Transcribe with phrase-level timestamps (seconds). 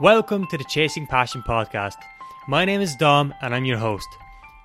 [0.00, 1.96] Welcome to the Chasing Passion podcast.
[2.48, 4.08] My name is Dom and I'm your host.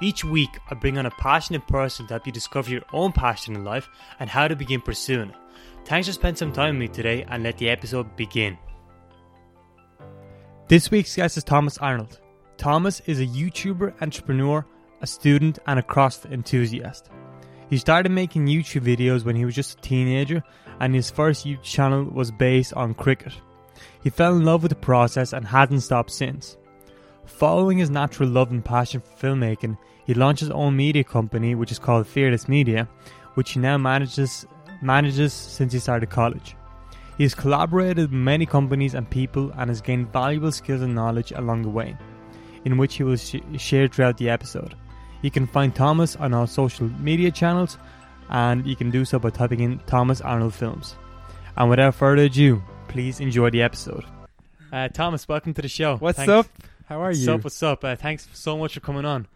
[0.01, 3.53] Each week, I bring on a passionate person to help you discover your own passion
[3.53, 3.89] in life
[4.21, 5.35] and how to begin pursuing it.
[5.83, 8.57] Thanks for spending some time with me today and let the episode begin.
[10.69, 12.21] This week's guest is Thomas Arnold.
[12.55, 14.65] Thomas is a YouTuber, entrepreneur,
[15.01, 17.09] a student, and a CrossFit enthusiast.
[17.69, 20.41] He started making YouTube videos when he was just a teenager,
[20.79, 23.33] and his first YouTube channel was based on cricket.
[24.03, 26.57] He fell in love with the process and hasn't stopped since.
[27.25, 31.71] Following his natural love and passion for filmmaking, he launched his own media company, which
[31.71, 32.87] is called Fearless Media,
[33.33, 34.45] which he now manages
[34.81, 36.55] manages since he started college.
[37.17, 41.31] He has collaborated with many companies and people and has gained valuable skills and knowledge
[41.31, 41.97] along the way,
[42.65, 44.75] in which he will sh- share throughout the episode.
[45.21, 47.77] You can find Thomas on our social media channels,
[48.29, 50.95] and you can do so by typing in Thomas Arnold Films.
[51.57, 52.61] And without further ado,
[52.95, 54.05] please enjoy the episode.
[54.71, 55.97] Uh, Thomas, welcome to the show.
[55.97, 56.31] What's Thanks.
[56.31, 56.47] up?
[56.85, 57.33] How are What's you?
[57.33, 57.43] up?
[57.43, 57.83] What's up?
[57.83, 59.27] Uh, thanks so much for coming on.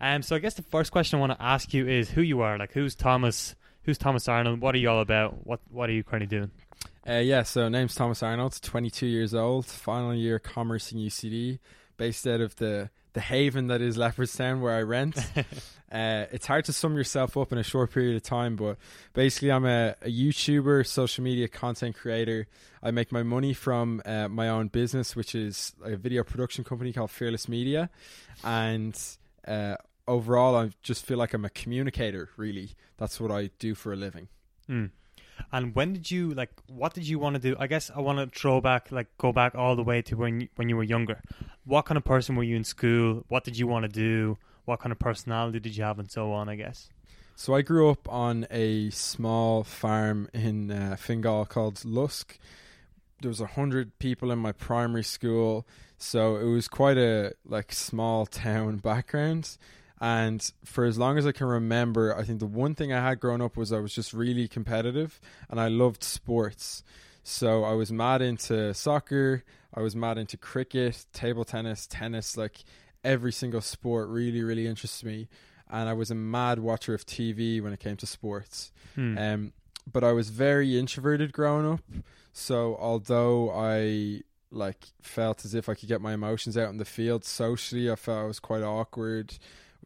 [0.00, 2.42] Um, so I guess the first question I want to ask you is who you
[2.42, 2.56] are.
[2.56, 3.56] Like, who's Thomas?
[3.82, 4.60] Who's Thomas Arnold?
[4.60, 5.44] What are you all about?
[5.44, 6.52] What What are you currently doing?
[7.08, 11.58] Uh, yeah, so name's Thomas Arnold, 22 years old, final year commerce in UCD,
[11.96, 15.16] based out of the the haven that is Leopardstown where I rent.
[15.92, 18.76] uh, it's hard to sum yourself up in a short period of time, but
[19.14, 22.46] basically I'm a, a YouTuber, social media content creator.
[22.82, 26.92] I make my money from uh, my own business, which is a video production company
[26.92, 27.90] called Fearless Media,
[28.44, 28.98] and
[29.46, 32.30] uh, overall I just feel like I'm a communicator.
[32.36, 34.28] Really, that's what I do for a living.
[34.68, 34.90] Mm.
[35.52, 36.50] And when did you like?
[36.66, 37.56] What did you want to do?
[37.58, 40.40] I guess I want to throw back, like, go back all the way to when
[40.42, 41.22] you, when you were younger.
[41.64, 43.24] What kind of person were you in school?
[43.28, 44.38] What did you want to do?
[44.64, 46.48] What kind of personality did you have, and so on?
[46.48, 46.90] I guess.
[47.40, 52.36] So I grew up on a small farm in uh, Fingal called Lusk.
[53.22, 55.64] There was a hundred people in my primary school,
[55.96, 59.56] so it was quite a like small town background.
[60.00, 63.20] And for as long as I can remember, I think the one thing I had
[63.20, 65.20] growing up was I was just really competitive,
[65.50, 66.84] and I loved sports.
[67.24, 69.44] So I was mad into soccer.
[69.74, 72.36] I was mad into cricket, table tennis, tennis.
[72.36, 72.64] Like
[73.04, 75.28] every single sport really, really interests me
[75.70, 78.72] and I was a mad watcher of TV when it came to sports.
[78.94, 79.18] Hmm.
[79.18, 79.52] Um,
[79.90, 81.80] but I was very introverted growing up.
[82.32, 86.84] So although I like felt as if I could get my emotions out in the
[86.84, 89.38] field socially, I felt I was quite awkward.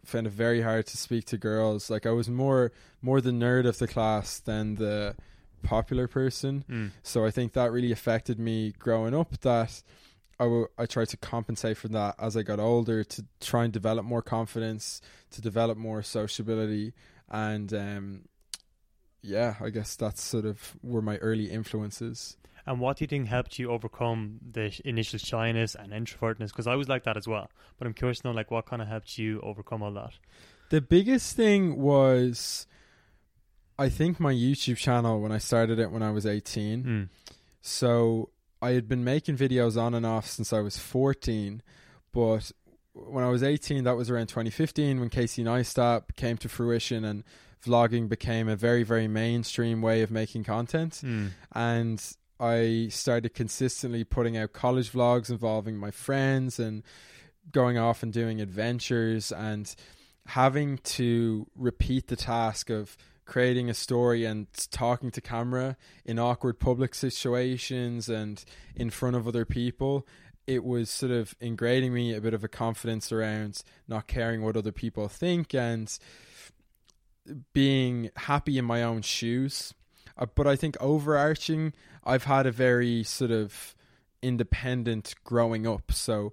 [0.06, 1.88] Found it very hard to speak to girls.
[1.88, 5.14] Like I was more more the nerd of the class than the
[5.62, 6.64] popular person.
[6.68, 6.90] Mm.
[7.02, 9.40] So I think that really affected me growing up.
[9.40, 9.82] That
[10.40, 13.72] I, w- I tried to compensate for that as I got older to try and
[13.72, 16.94] develop more confidence, to develop more sociability,
[17.30, 18.22] and um,
[19.22, 22.36] yeah, I guess that's sort of were my early influences.
[22.66, 26.48] And what do you think helped you overcome the initial shyness and introvertness?
[26.48, 27.50] Because I was like that as well.
[27.78, 30.12] But I'm curious to know, like, what kind of helped you overcome all that?
[30.70, 32.66] The biggest thing was,
[33.78, 36.84] I think my YouTube channel when I started it when I was eighteen.
[36.84, 37.08] Mm.
[37.60, 38.30] So
[38.62, 41.62] I had been making videos on and off since I was 14,
[42.12, 42.52] but
[42.92, 47.24] when I was 18, that was around 2015 when Casey Neistat came to fruition and
[47.64, 51.00] vlogging became a very, very mainstream way of making content.
[51.04, 51.30] Mm.
[51.52, 56.82] And I started consistently putting out college vlogs involving my friends and
[57.52, 59.72] going off and doing adventures and
[60.26, 66.58] having to repeat the task of creating a story and talking to camera in awkward
[66.58, 68.44] public situations and
[68.74, 70.04] in front of other people
[70.48, 74.56] it was sort of ingraining me a bit of a confidence around not caring what
[74.56, 75.96] other people think and
[77.52, 79.72] being happy in my own shoes.
[80.18, 81.72] Uh, but i think overarching
[82.04, 83.74] i've had a very sort of
[84.22, 86.32] independent growing up so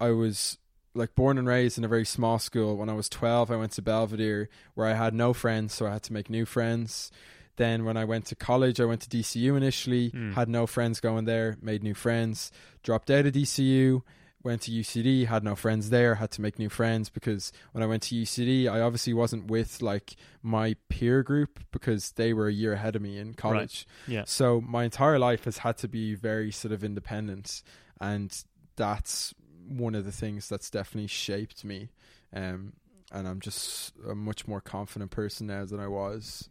[0.00, 0.58] i was
[0.94, 2.74] like born and raised in a very small school.
[2.74, 5.90] When I was 12, I went to Belvedere where I had no friends, so I
[5.92, 7.10] had to make new friends.
[7.56, 10.32] Then when I went to college, I went to DCU initially, Mm.
[10.32, 12.50] had no friends going there, made new friends.
[12.82, 14.00] Dropped out of DCU,
[14.46, 17.86] went to UCD, had no friends there, had to make new friends because when I
[17.86, 22.52] went to UCD, I obviously wasn't with like my peer group because they were a
[22.52, 23.86] year ahead of me in college.
[24.06, 24.22] Yeah.
[24.24, 27.62] So my entire life has had to be very sort of independent,
[28.00, 28.32] and
[28.76, 29.34] that's
[29.68, 31.90] one of the things that's definitely shaped me.
[32.32, 32.74] Um,
[33.12, 36.48] and I'm just a much more confident person now than I was,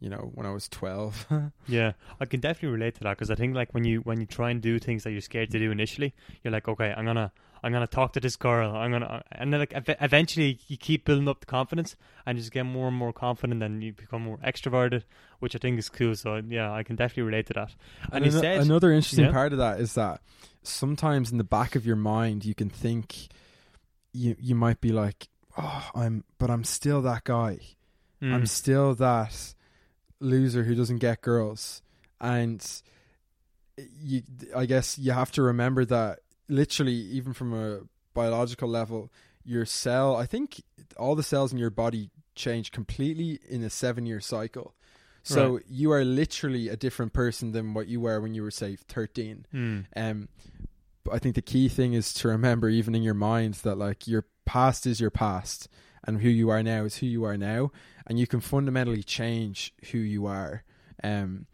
[0.00, 1.26] you know, when I was 12.
[1.68, 4.26] Yeah, I can definitely relate to that because I think like when you when you
[4.26, 7.30] try and do things that you're scared to do initially, you're like, okay, I'm gonna
[7.62, 8.74] I'm gonna talk to this girl.
[8.74, 12.42] I'm gonna and then like ev- eventually you keep building up the confidence and you
[12.42, 15.02] just get more and more confident and you become more extroverted,
[15.40, 16.14] which I think is cool.
[16.16, 17.74] So yeah, I can definitely relate to that.
[18.10, 19.32] And, he ano- said, another interesting Yeah.
[19.32, 20.22] part of that is that
[20.62, 23.28] sometimes in the back of your mind you can think
[24.12, 27.58] you you might be like, oh, I'm, but I'm still that guy.
[28.22, 29.54] Mm, I'm still that
[30.20, 31.82] loser who doesn't get girls,
[32.20, 32.64] and
[34.02, 34.22] you,
[34.54, 37.80] I guess you have to remember that literally, even from a
[38.14, 39.10] biological level,
[39.44, 40.16] your cell.
[40.16, 40.62] I think
[40.96, 44.74] all the cells in your body change completely in a seven-year cycle.
[45.22, 45.62] So Right.
[45.68, 49.46] you are literally a different person than what you were when you were say thirteen.
[49.52, 50.28] mm, Um,
[51.04, 54.06] but I think the key thing is to remember, even in your mind, that like
[54.06, 55.68] your past is your past,
[56.04, 57.70] and who you are now is who you are now,
[58.06, 60.64] and you can fundamentally change who you are.
[61.02, 61.46] Um,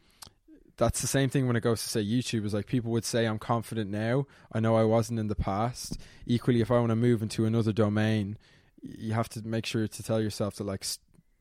[0.76, 2.44] that's the same thing when it goes to say YouTube.
[2.44, 4.26] Is like people would say, "I'm confident now.
[4.52, 7.72] I know I wasn't in the past." Equally, if I want to move into another
[7.72, 8.38] domain,
[8.82, 10.84] you have to make sure to tell yourself that like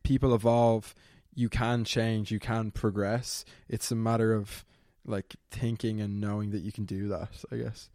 [0.03, 0.95] people evolve.
[1.33, 2.31] You can change.
[2.31, 3.43] You can progress.
[3.67, 4.63] It's a matter of
[5.05, 7.43] like thinking and knowing that you can do that.
[7.51, 7.89] I guess.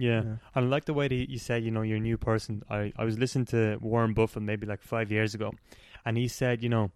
[0.00, 0.36] Yeah.
[0.54, 2.62] I like the way that you said, you know, you're a new person.
[2.70, 5.52] I, I was listening to Warren Buffett maybe like five years ago,
[6.04, 6.90] and he said, you know,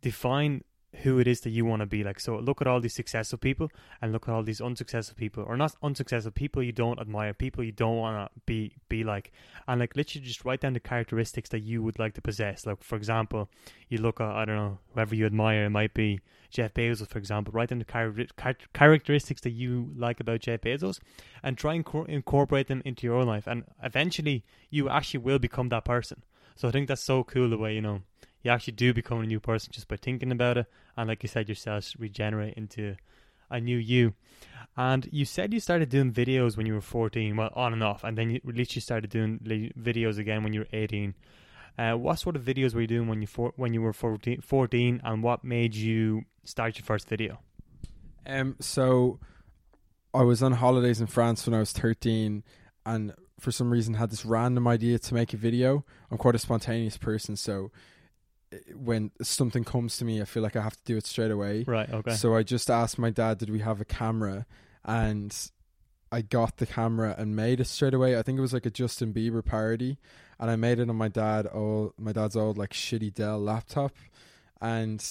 [0.00, 0.64] define
[1.02, 2.18] who it is that you want to be like.
[2.18, 5.56] So look at all these successful people and look at all these unsuccessful people, or
[5.56, 9.32] not unsuccessful people you don't admire, people you don't want to be be like,
[9.66, 12.66] and like literally just write down the characteristics that you would like to possess.
[12.66, 13.50] Like for example,
[13.88, 17.18] you look at I don't know whoever you admire, it might be Jeff Bezos, for
[17.18, 17.52] example.
[17.52, 20.98] Write down the char- char- characteristics that you like about Jeff Bezos,
[21.42, 23.46] and try and cor- incorporate them into your own life.
[23.46, 26.24] And eventually, you actually will become that person.
[26.56, 28.02] So I think that's so cool the way you know
[28.42, 30.66] you actually do become a new person just by thinking about it.
[30.96, 32.96] And like you said, your cells regenerate into
[33.50, 34.14] a new you.
[34.76, 38.04] And you said you started doing videos when you were 14, well, on and off,
[38.04, 41.14] and then you literally started doing videos again when you were 18.
[41.78, 44.40] Uh, what sort of videos were you doing when you for- when you were 14,
[44.40, 47.38] 14, and what made you start your first video?
[48.26, 48.56] Um.
[48.60, 49.20] So,
[50.12, 52.42] I was on holidays in France when I was thirteen,
[52.84, 55.84] and for some reason had this random idea to make a video.
[56.10, 57.70] I'm quite a spontaneous person, so
[58.52, 61.30] eh, when something comes to me, I feel like I have to do it straight
[61.30, 61.64] away.
[61.66, 61.88] Right.
[61.88, 62.14] Okay.
[62.14, 64.46] So I just asked my dad, "Did we have a camera?"
[64.84, 65.34] And
[66.10, 68.18] I got the camera and made it straight away.
[68.18, 69.98] I think it was like a Justin Bieber parody,
[70.40, 73.94] and I made it on my dad old my dad's old like shitty Dell laptop,
[74.60, 75.04] and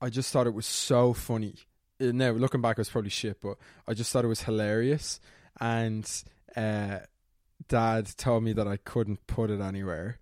[0.00, 1.54] I just thought it was so funny.
[2.00, 5.20] Uh, Now looking back, it was probably shit, but I just thought it was hilarious.
[5.60, 6.10] And
[6.54, 7.00] uh,
[7.68, 10.18] dad told me that I couldn't put it anywhere,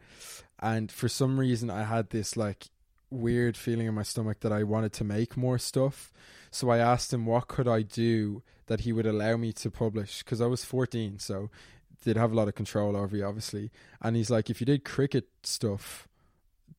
[0.61, 2.67] and for some reason I had this like
[3.11, 6.13] weird feeling in my stomach that I wanted to make more stuff.
[6.51, 10.23] So I asked him what could I do that he would allow me to publish
[10.23, 11.51] because I was 14, so
[12.05, 13.71] did have a lot of control over you, obviously.
[14.01, 16.07] And he's like, if you did cricket stuff,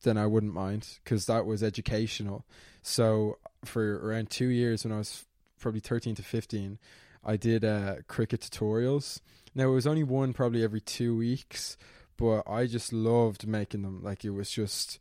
[0.02, 2.44] then I wouldn't mind because that was educational.
[2.82, 5.24] So for around two years, when I was
[5.58, 6.78] probably 13 to 15,
[7.24, 9.20] I did uh, cricket tutorials.
[9.54, 11.76] Now it was only one probably every two weeks,
[12.16, 14.02] but I just loved making them.
[14.02, 14.98] Like it was just.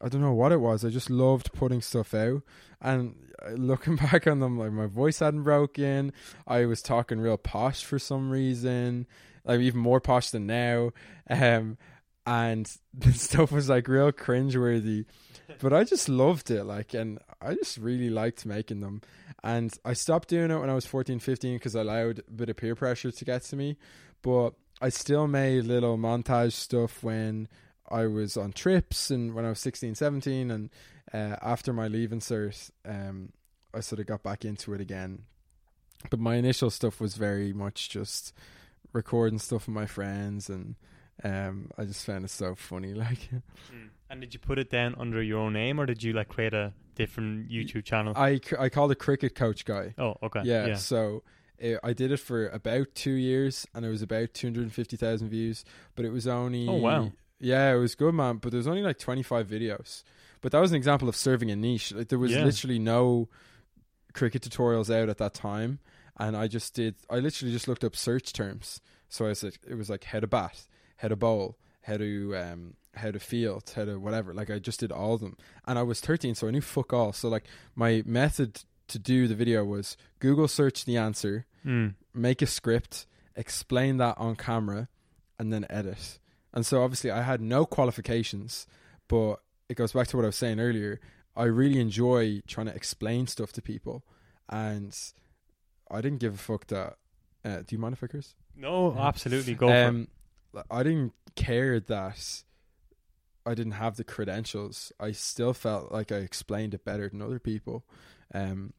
[0.00, 0.84] I don't know what it was.
[0.84, 2.42] I just loved putting stuff out,
[2.80, 6.12] and uh, looking back on them, like my voice hadn't broken.
[6.46, 9.08] I was talking real posh for some reason,
[9.48, 10.92] like even more posh than now.
[11.28, 11.78] Um,
[12.26, 15.06] and the stuff was like real cringeworthy,
[15.60, 16.64] but I just loved it.
[16.64, 19.00] Like, and I just really liked making them.
[19.42, 22.50] And I stopped doing it when I was 14, 15 because I allowed a bit
[22.50, 23.78] of peer pressure to get to me.
[24.20, 24.50] But
[24.80, 27.48] I still made little montage stuff when
[27.88, 30.50] I was on trips and when I was 16, 17.
[30.50, 30.70] And
[31.14, 33.32] uh, after my leaving cert, um,
[33.72, 35.22] I sort of got back into it again.
[36.10, 38.32] But my initial stuff was very much just
[38.92, 40.76] recording stuff with my friends and
[41.24, 42.94] um, I just found it so funny.
[42.94, 43.28] Like,
[43.72, 43.88] Mm.
[44.10, 46.54] And did you put it down under your own name, or did you like create
[46.54, 48.14] a different YouTube channel?
[48.16, 49.94] I I called it Cricket Coach Guy.
[49.98, 50.40] oh, okay.
[50.44, 50.74] Yeah, Yeah.
[50.76, 51.22] so
[51.62, 54.72] uh, I did it for about two years, and it was about two hundred and
[54.72, 55.62] fifty thousand views.
[55.94, 57.12] But it was only Oh, wow.
[57.38, 58.36] yeah, it was good, man.
[58.38, 60.04] But there was only like twenty five videos.
[60.40, 61.92] But that was an example of serving a niche.
[61.92, 62.44] Like there was Yeah.
[62.44, 63.28] literally no
[64.14, 65.80] cricket tutorials out at that time,
[66.18, 66.96] and I just did.
[67.10, 68.80] I literally just looked up search terms.
[69.08, 70.62] So I said it was like how to bat,
[70.98, 74.34] how to bowl, how to um how to field, how to whatever.
[74.34, 76.92] Like I just did all of them, and I was thirteen, so I knew fuck
[76.92, 77.12] all.
[77.12, 77.44] So like
[77.74, 81.94] my method to do the video was Google search the answer, Mm.
[82.14, 83.06] make a script,
[83.36, 84.88] explain that on camera,
[85.38, 86.18] and then edit.
[86.54, 88.66] And so obviously I had no qualifications,
[89.08, 89.36] but
[89.68, 91.00] it goes back to what I was saying earlier.
[91.36, 94.04] I really enjoy trying to explain stuff to people,
[94.48, 94.96] and
[95.90, 96.96] I didn't give a fuck that.
[97.44, 98.34] Uh, do you mind if I curse?
[98.56, 99.54] No, absolutely.
[99.54, 99.84] Go for it.
[99.84, 100.08] Um,
[100.70, 102.42] I didn't care that
[103.46, 104.92] I didn't have the credentials.
[105.00, 107.84] I still felt like I explained it better than other people.
[108.34, 108.72] Um,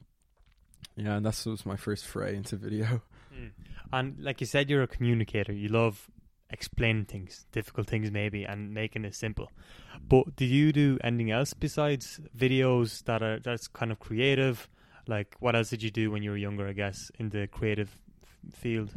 [0.95, 3.01] yeah, and that was my first foray into video.
[3.31, 3.51] Mm.
[3.93, 5.53] And like you said, you're a communicator.
[5.53, 6.09] You love
[6.49, 9.51] explaining things, difficult things maybe, and making it simple.
[10.01, 14.67] But do you do anything else besides videos that are that's kind of creative?
[15.09, 16.67] Like, what else did you do when you were younger?
[16.67, 18.89] I guess in the creative f- field.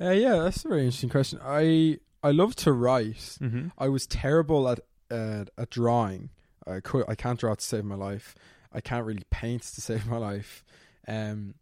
[0.00, 1.38] Uh, yeah, that's a very interesting question.
[1.44, 3.38] I I love to write.
[3.40, 3.68] Mm-hmm.
[3.78, 4.80] I was terrible at
[5.10, 6.30] uh, at drawing.
[6.66, 8.34] I could I can't draw to save my life.
[8.72, 10.64] I can't really paint to save my life.
[11.06, 11.54] Um,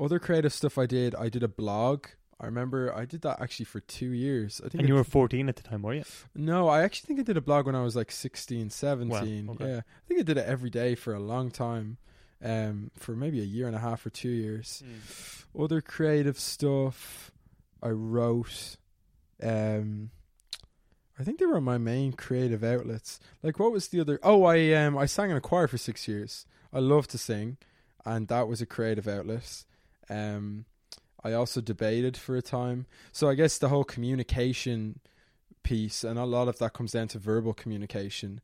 [0.00, 1.14] other creative stuff I did.
[1.14, 2.06] I did a blog.
[2.40, 4.60] I remember I did that actually for two years.
[4.64, 6.02] I think And you were 14 at the time, were you?
[6.34, 9.50] No, I actually think I did a blog when I was like 16, 17.
[9.50, 9.64] okay.
[9.64, 9.76] Yeah.
[9.76, 11.98] I think I did it every day for a long time.
[12.44, 14.82] Um, for maybe a year and a half or two years.
[15.56, 17.30] Other creative stuff
[17.82, 18.76] I wrote.
[19.42, 20.10] Um,
[21.18, 23.20] I think they were my main creative outlets.
[23.42, 24.18] Like, what was the other?
[24.22, 26.46] Oh, I um, I sang in a choir for six years.
[26.72, 27.58] I love to sing,
[28.04, 29.64] and that was a creative outlet.
[30.10, 30.64] Um,
[31.22, 32.86] I also debated for a time.
[33.12, 34.98] So I guess the whole communication
[35.62, 38.40] piece, and a lot of that comes down to verbal communication.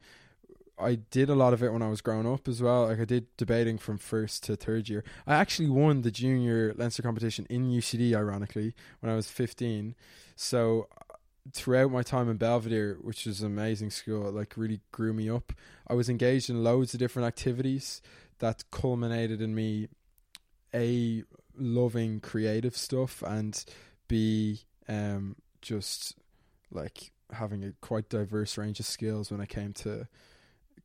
[0.80, 2.86] I did a lot of it when I was growing up as well.
[2.86, 5.04] Like I did debating from first to third year.
[5.26, 9.94] I actually won the junior Leinster competition in UCD, ironically, when I was 15.
[10.36, 10.88] So
[11.52, 15.52] throughout my time in Belvedere, which is an amazing school, like really grew me up.
[15.86, 18.02] I was engaged in loads of different activities
[18.38, 19.88] that culminated in me
[20.74, 21.24] a
[21.56, 23.64] loving creative stuff and
[24.06, 26.14] b um just
[26.70, 30.06] like having a quite diverse range of skills when it came to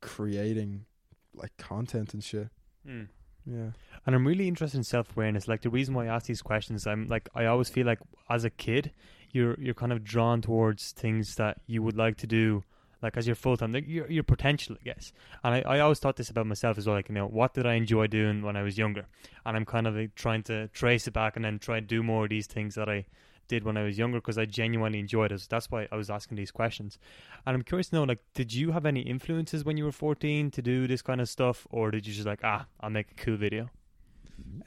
[0.03, 0.85] creating
[1.33, 2.49] like content and shit.
[2.87, 3.07] Mm.
[3.45, 3.71] Yeah.
[4.05, 5.47] And I'm really interested in self awareness.
[5.47, 8.43] Like the reason why I ask these questions, I'm like I always feel like as
[8.43, 8.91] a kid,
[9.31, 12.63] you're you're kind of drawn towards things that you would like to do,
[13.01, 15.13] like as your full time, like your your potential, I guess.
[15.43, 16.97] And I, I always thought this about myself as well.
[16.97, 19.05] Like you know, what did I enjoy doing when I was younger?
[19.45, 22.03] And I'm kind of like, trying to trace it back and then try to do
[22.03, 23.05] more of these things that I
[23.47, 25.41] did when I was younger because I genuinely enjoyed it.
[25.41, 26.97] So that's why I was asking these questions.
[27.45, 30.51] And I'm curious to know, like, did you have any influences when you were 14
[30.51, 33.15] to do this kind of stuff, or did you just like, ah, I'll make a
[33.15, 33.69] cool video?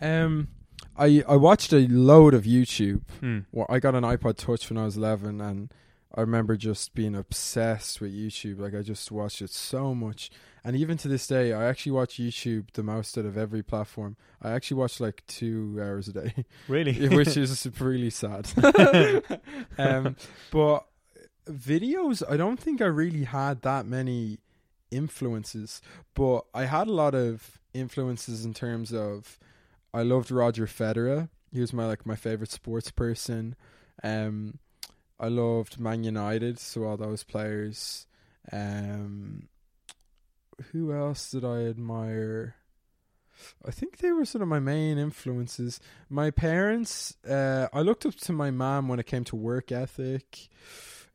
[0.01, 0.49] Um
[0.97, 3.03] I I watched a load of YouTube.
[3.21, 3.41] Hmm.
[3.53, 5.73] Well, I got an iPod Touch when I was 11 and
[6.15, 8.59] I remember just being obsessed with YouTube.
[8.59, 10.31] Like I just watched it so much.
[10.65, 14.17] And even to this day, I actually watch YouTube the most out of every platform.
[14.43, 16.45] I actually watch like 2 hours a day.
[16.69, 17.09] Really?
[17.17, 18.49] which is really sad.
[19.79, 20.17] um,
[20.51, 20.87] but
[21.49, 24.39] videos, I don't think I really had that many
[24.91, 25.83] influences,
[26.15, 29.39] but I had a lot of influences in terms of
[29.93, 31.29] I loved Roger Federer.
[31.53, 33.57] He was my like my favorite sports person.
[34.03, 34.59] Um,
[35.19, 38.07] I loved Man United, so all those players.
[38.53, 39.49] Um,
[40.73, 42.57] who else did I admire?
[43.67, 45.81] I think they were sort of my main influences.
[46.09, 50.49] My parents, uh, I looked up to my mom when it came to work ethic.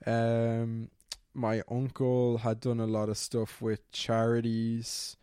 [0.06, 0.90] Um,
[1.34, 5.18] my uncle had done a lot of stuff with charities,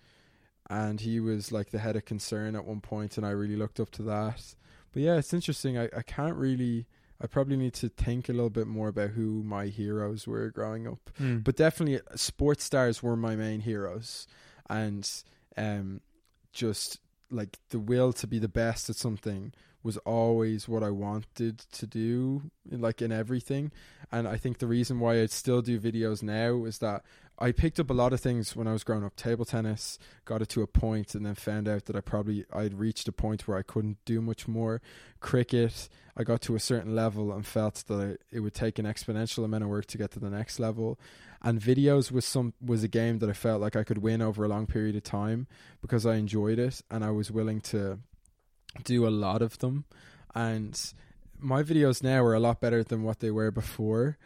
[0.71, 3.81] and he was like the head of concern at one point, and I really looked
[3.81, 4.55] up to that.
[4.93, 5.79] But yeah, it's interesting.
[5.79, 6.87] I, I can't really.
[7.21, 10.87] I probably need to think a little bit more about who my heroes were growing
[10.87, 11.11] up.
[11.19, 11.39] Hmm.
[11.39, 14.27] but definitely sports stars were my main heroes.
[14.71, 15.09] And
[15.57, 16.01] um
[16.53, 21.59] just like the will to be the best at something was always what I wanted
[21.59, 23.71] to do like in everything.
[24.11, 27.05] And I think the reason why I still do videos now is that
[27.41, 29.15] I picked up a lot of things when I was growing up.
[29.15, 32.75] Table tennis got it to a point and then found out that I probably I'd
[32.75, 34.83] reached a point where I couldn't do much more.
[35.21, 39.45] Cricket I got to a certain level and felt that it would take an exponential
[39.45, 40.99] amount of work to get to the next level.
[41.41, 44.45] And videos was some was a game that I felt like I could win over
[44.45, 45.47] a long period of time
[45.81, 48.01] because I enjoyed it and I was willing to
[48.83, 49.85] do a lot of them.
[50.35, 50.93] And
[51.39, 54.19] my videos now are a lot better than what they were before.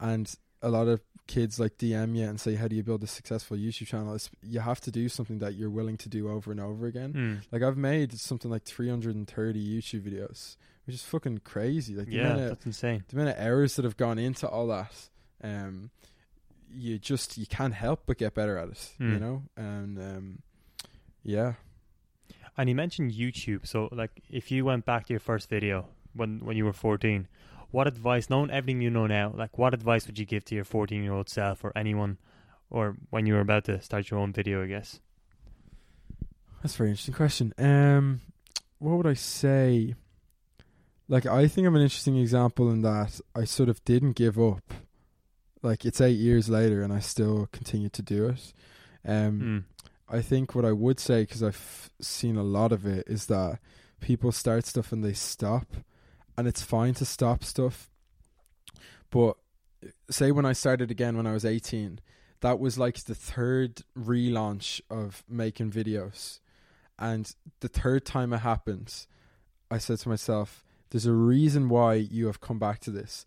[0.00, 3.06] And a lot of kids like DM you and say how do you build a
[3.06, 6.52] successful YouTube channel it's, you have to do something that you're willing to do over
[6.52, 7.34] and over again Hmm.
[7.52, 12.48] like I've made something like 330 YouTube videos which is fucking crazy like Yeah, of-
[12.50, 13.04] that's insane.
[13.08, 14.94] the amount of hours that have gone into all that,
[15.42, 15.90] um,
[16.72, 19.18] you just you can't help but get better at it, you Hmm.
[19.18, 19.42] know.
[19.56, 20.42] And um,
[21.24, 21.54] yeah,
[22.56, 23.66] And you mentioned YouTube.
[23.66, 27.26] So, like, if you went back to your first video when when you were 14,
[27.70, 30.64] what advice, knowing everything you know now, like, what advice would you give to your
[30.64, 32.18] 14 year old self or anyone,
[32.70, 34.62] or when you were about to start your own video?
[34.62, 35.00] I guess.
[36.62, 37.52] That's a very interesting question.
[37.58, 38.20] Um,
[38.78, 39.94] what would I say?
[41.08, 44.74] Like, I think I'm an interesting example in that I sort of didn't give up.
[45.62, 48.52] Like, it's eight years later, and I still continue to do it.
[49.04, 49.64] Um, Mm.
[50.08, 53.58] I think what I would say, because I've seen a lot of it, is that
[54.00, 55.66] people start stuff and they stop,
[56.36, 57.90] and it's fine to stop stuff.
[59.10, 59.36] But
[60.10, 62.00] say when I started again when I was 18,
[62.40, 66.40] that was like the third relaunch of making videos.
[66.98, 69.06] And the third time it happened,
[69.70, 73.26] I said to myself, there's a reason why you have come back to this.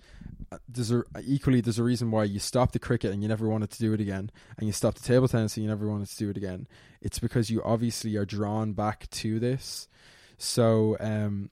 [0.68, 3.70] There's a equally there's a reason why you stopped the cricket and you never wanted
[3.72, 6.18] to do it again, and you stopped the table tennis and you never wanted to
[6.18, 6.68] do it again.
[7.02, 9.88] It's because you obviously are drawn back to this.
[10.38, 11.52] So um,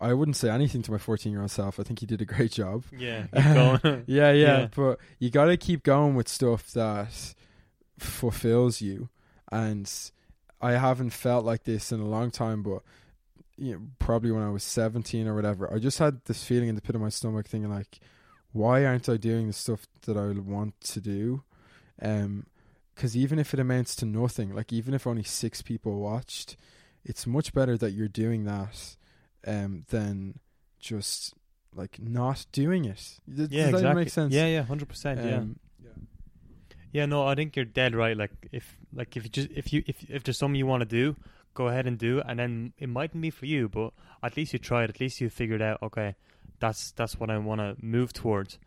[0.00, 1.78] I wouldn't say anything to my 14 year old self.
[1.78, 2.84] I think he did a great job.
[2.98, 4.68] Yeah, yeah, yeah, Yeah.
[4.74, 7.34] but you got to keep going with stuff that
[7.98, 9.08] fulfills you.
[9.52, 9.90] And
[10.60, 12.82] I haven't felt like this in a long time, but
[13.56, 16.76] you know, probably when I was 17 or whatever, I just had this feeling in
[16.76, 18.00] the pit of my stomach thinking like,
[18.52, 21.42] why aren't I doing the stuff that I want to do?
[22.00, 22.46] Um,
[22.94, 26.56] because even if it amounts to nothing, like even if only six people watched,
[27.04, 28.96] it's much better that you're doing that,
[29.46, 30.38] um, than
[30.78, 31.34] just
[31.74, 33.20] like not doing it.
[33.28, 34.04] Does, yeah, does that exactly.
[34.04, 34.34] make sense?
[34.34, 35.24] Yeah, yeah, hundred percent.
[35.24, 35.36] Yeah.
[35.38, 35.58] Um,
[36.92, 38.16] Yeah, no, I think you're dead right.
[38.16, 40.86] Like if like if you just if you if if there's something you want to
[40.88, 41.16] do,
[41.54, 43.92] go ahead and do, and then it mightn't be for you, but
[44.22, 44.90] at least you tried.
[44.90, 45.80] At least you figured out.
[45.82, 46.16] Okay,
[46.58, 48.58] that's that's what I want to move towards.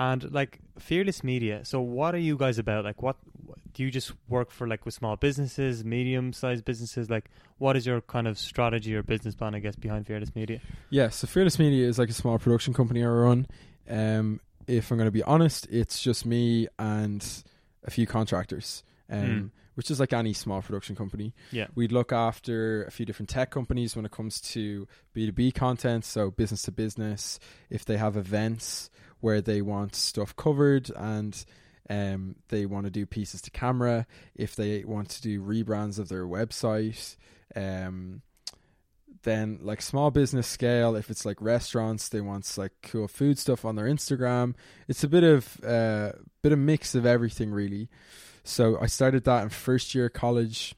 [0.00, 1.60] And like fearless media.
[1.64, 2.84] So what are you guys about?
[2.86, 3.16] Like what
[3.74, 4.66] do you just work for?
[4.66, 7.10] Like with small businesses, medium sized businesses?
[7.10, 9.54] Like what is your kind of strategy or business plan?
[9.54, 10.60] I guess behind fearless media.
[10.88, 13.46] Yeah, so Fearless Media is like a small production company I run.
[13.90, 17.22] Um, if I'm going to be honest, it's just me and
[17.84, 19.50] a few contractors, um, Mm.
[19.74, 21.34] which is like any small production company.
[21.52, 21.66] Yeah.
[21.74, 26.30] we'd look after a few different tech companies when it comes to B2B content, so
[26.30, 27.38] business to business.
[27.68, 28.88] If they have events
[29.20, 31.44] where they want stuff covered and
[31.88, 36.08] um, they want to do pieces to camera, if they want to do rebrands of
[36.08, 37.16] their website,
[37.56, 38.22] um,
[39.22, 43.64] then like small business scale if it's like restaurants they want like cool food stuff
[43.64, 44.54] on their instagram
[44.88, 47.88] it's a bit of uh bit of mix of everything really.
[48.44, 50.74] So i started that in first year college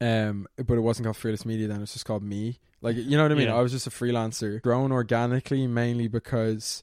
[0.00, 2.60] um but it wasn't called fearless media then it's just called me.
[2.80, 3.48] Like you know what i mean?
[3.48, 3.56] Yeah.
[3.56, 4.62] i was just a freelancer.
[4.62, 6.82] Grown organically mainly because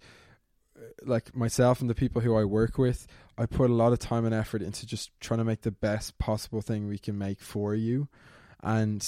[1.04, 4.26] like myself and the people who i work with i put a lot of time
[4.26, 7.74] and effort into just trying to make the best possible thing we can make for
[7.74, 8.08] you.
[8.64, 9.08] And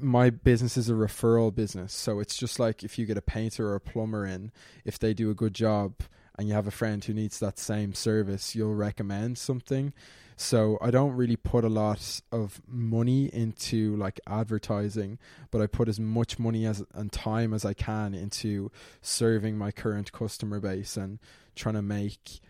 [0.00, 1.92] my business is a referral business.
[1.92, 4.52] So it's just like if you get a painter or a plumber in
[4.84, 5.94] if they do a good job
[6.38, 9.92] and you have a friend who needs that same service you'll recommend something
[10.36, 15.18] so i don't really put a lot of money into like advertising
[15.50, 19.70] but i put as much money as and time as i can into serving my
[19.70, 21.18] current customer base and
[21.54, 22.40] trying to make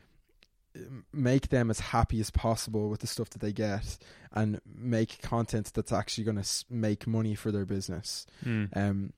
[1.12, 3.99] make them as happy as possible with the stuff that they get
[4.33, 8.27] and make content that's actually going to make money for their business.
[8.45, 8.75] Mm.
[8.77, 9.12] Um,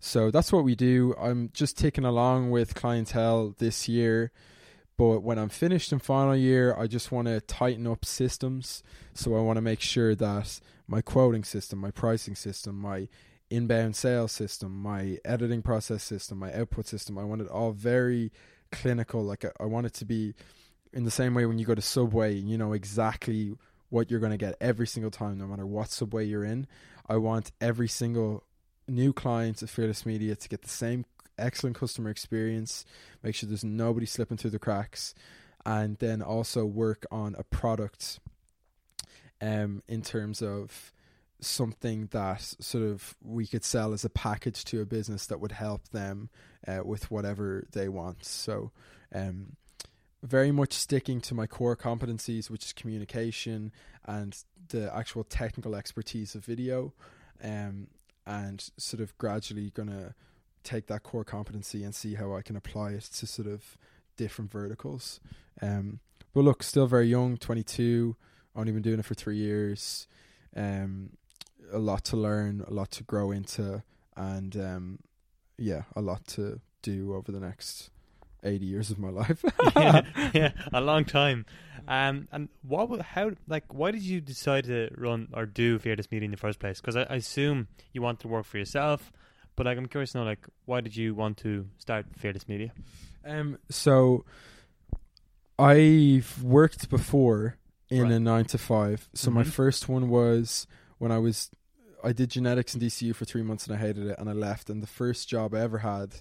[0.00, 1.14] so that's what we do.
[1.18, 4.32] I'm just ticking along with clientele this year,
[4.96, 8.82] but when I'm finished in final year, I just want to tighten up systems.
[9.14, 13.08] So I want to make sure that my quoting system, my pricing system, my
[13.50, 18.32] inbound sales system, my editing process system, my output system, I want it all very
[18.72, 19.22] clinical.
[19.22, 20.34] Like I, want it to be
[20.92, 23.54] in the same way when you go to Subway, you know exactly
[23.90, 26.66] what you're going to get every single time, no matter what Subway you're in.
[27.08, 28.44] I want every single
[28.88, 31.04] new client of Fearless Media to get the same
[31.38, 32.84] excellent customer experience,
[33.22, 35.14] make sure there's nobody slipping through the cracks,
[35.64, 38.20] and then also work on a product
[39.40, 40.92] um, in terms of
[41.40, 45.52] something that sort of we could sell as a package to a business that would
[45.52, 46.30] help them
[46.66, 48.24] uh, with whatever they want.
[48.24, 48.70] So,
[49.14, 49.56] um,
[50.22, 53.70] very much sticking to my core competencies, which is communication
[54.06, 54.36] and
[54.68, 56.94] the actual technical expertise of video,
[57.42, 57.88] um,
[58.26, 60.14] and sort of gradually gonna
[60.66, 63.76] take that core competency and see how I can apply it to sort of
[64.16, 65.20] different verticals.
[65.62, 66.00] Um,
[66.34, 68.16] but look, still very young, 22,
[68.54, 70.06] only been doing it for three years.
[70.54, 71.10] Um,
[71.72, 73.82] a lot to learn, a lot to grow into,
[74.16, 74.98] and um,
[75.58, 77.90] yeah, a lot to do over the next
[78.42, 79.44] 80 years of my life.
[79.76, 80.02] yeah,
[80.34, 81.44] yeah, a long time.
[81.88, 83.00] Um, and what?
[83.00, 83.32] How?
[83.48, 86.80] Like, why did you decide to run or do Fearless Media in the first place?
[86.80, 89.12] Because I, I assume you want to work for yourself,
[89.56, 92.72] but like, I'm curious to know, like, why did you want to start Fearless Media?
[93.24, 94.24] Um, so
[95.58, 97.56] I've worked before
[97.88, 98.12] in Right.
[98.12, 99.08] a nine to five.
[99.14, 99.46] So my Mhm.
[99.52, 100.66] first one was
[100.98, 101.50] when I was
[102.04, 104.70] I did genetics in DCU for three months and I hated it and I left.
[104.70, 106.16] And the first job I ever had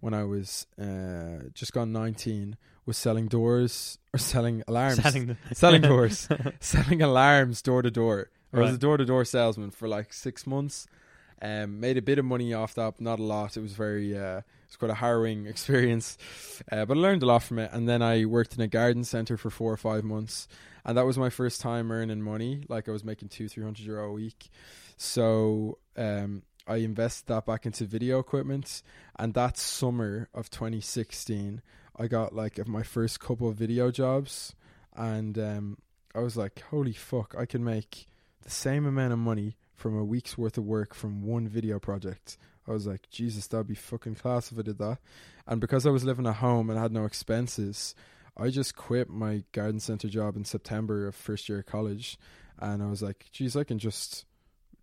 [0.00, 5.02] when I was uh, just gone 19 was selling doors or selling alarms.
[5.02, 6.28] Selling, Selling doors.
[6.60, 8.30] selling alarms door to door.
[8.54, 10.86] I was a door to door salesman for like six months.
[11.42, 13.56] Um, made a bit of money off that, not a lot.
[13.56, 16.16] It was very, uh, it was quite a harrowing experience,
[16.72, 17.70] uh, but I learned a lot from it.
[17.72, 20.48] And then I worked in a garden center for four or five months,
[20.84, 22.62] and that was my first time earning money.
[22.68, 24.48] Like I was making two, three hundred euro a week.
[24.96, 28.82] So um, I invested that back into video equipment,
[29.18, 31.60] and that summer of 2016,
[31.96, 34.54] I got like my first couple of video jobs,
[34.94, 35.78] and um,
[36.14, 37.34] I was like, "Holy fuck!
[37.38, 38.06] I can make
[38.42, 42.36] the same amount of money from a week's worth of work from one video project."
[42.66, 44.98] I was like, "Jesus, that'd be fucking class if I did that."
[45.46, 47.94] And because I was living at home and had no expenses,
[48.36, 52.18] I just quit my garden center job in September of first year of college,
[52.58, 54.24] and I was like, "Geez, I can just."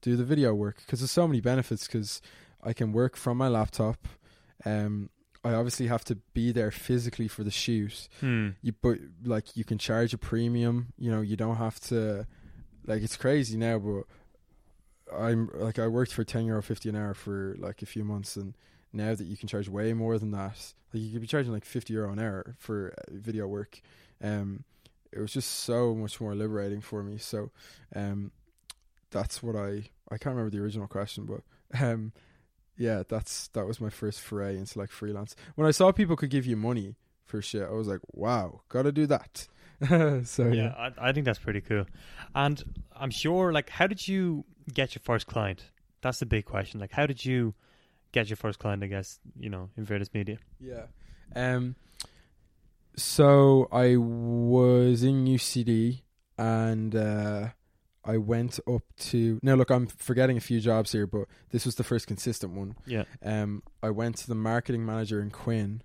[0.04, 2.22] do the video work because there's so many benefits because
[2.62, 4.08] I can work from my laptop.
[4.66, 5.10] Um,
[5.44, 8.08] I obviously have to be there physically for the shoot.
[8.20, 8.50] Hmm.
[8.62, 10.94] You but like you can charge a premium.
[10.98, 12.28] You know you don't have to.
[12.86, 14.04] Like it's crazy now, but
[15.18, 18.36] I'm like I worked for ten euro fifty an hour for like a few months,
[18.36, 18.56] and
[18.92, 21.66] now that you can charge way more than that, like you could be charging like
[21.66, 23.82] fifty euro an hour for uh, video work.
[24.22, 24.64] Um,
[25.12, 27.18] it was just so much more liberating for me.
[27.18, 27.52] So,
[27.96, 28.32] um,
[29.12, 31.42] that's what I I can't remember the original question, but
[31.82, 32.14] um,
[32.78, 35.36] yeah, that's that was my first foray into like freelance.
[35.56, 36.96] When I saw people could give you money
[37.26, 39.48] for shit, I was like, wow, gotta do that.
[40.26, 41.86] so yeah, yeah, I, I think that's pretty cool.
[42.36, 42.62] And
[42.96, 45.72] I'm sure, like, how did you get your first client?
[46.02, 46.80] That's the big question.
[46.80, 47.54] Like, how did you
[48.12, 48.84] get your first client?
[48.84, 50.38] I guess you know in Fearless Media.
[50.60, 50.86] yeah.
[51.36, 51.76] Um,
[52.96, 56.02] so I was in UCD
[56.38, 57.48] and uh,
[58.06, 59.56] I went up to now.
[59.56, 62.76] Look, I'm forgetting a few jobs here, but this was the first consistent one.
[62.86, 63.04] Yeah.
[63.24, 65.82] um, I went to the marketing manager in Quinn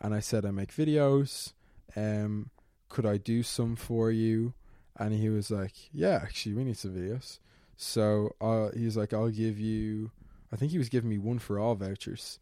[0.00, 1.52] and I said, I make videos.
[1.96, 2.50] Um,
[2.88, 4.54] could I do some for you?
[4.96, 7.38] And he was like, Yeah, actually, we need some videos.
[7.76, 10.10] So uh, he was like, I'll give you,
[10.52, 12.38] I think he was giving me one for all vouchers.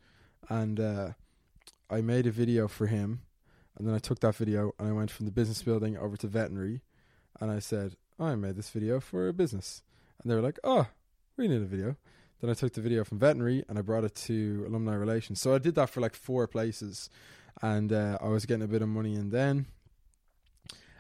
[0.48, 1.10] And uh,
[1.88, 3.22] I made a video for him.
[3.78, 6.26] And then I took that video and I went from the business building over to
[6.26, 6.82] veterinary.
[7.40, 9.82] And I said, I made this video for a business.
[10.22, 10.88] And they were like, Oh,
[11.36, 11.96] we need a video.
[12.40, 15.40] Then I took the video from veterinary and I brought it to alumni relations.
[15.40, 17.10] So I did that for like four places,
[17.60, 19.66] and uh, I was getting a bit of money in then.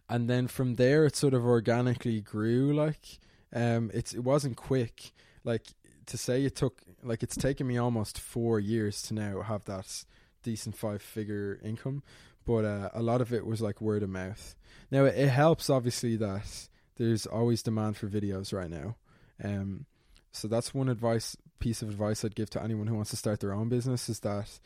[0.08, 2.74] And then from there, it sort of organically grew.
[2.74, 3.20] Like,
[3.52, 5.12] um, it's it wasn't quick.
[5.44, 5.66] Like
[6.06, 10.04] to say it took like it's taken me almost four years to now have that
[10.42, 12.02] decent five figure income,
[12.44, 14.54] but uh, a lot of it was like word of mouth.
[14.90, 18.96] Now it, it helps obviously that there's always demand for videos right now.
[19.42, 19.86] Um,
[20.32, 23.40] so that's one advice piece of advice I'd give to anyone who wants to start
[23.40, 24.58] their own business is that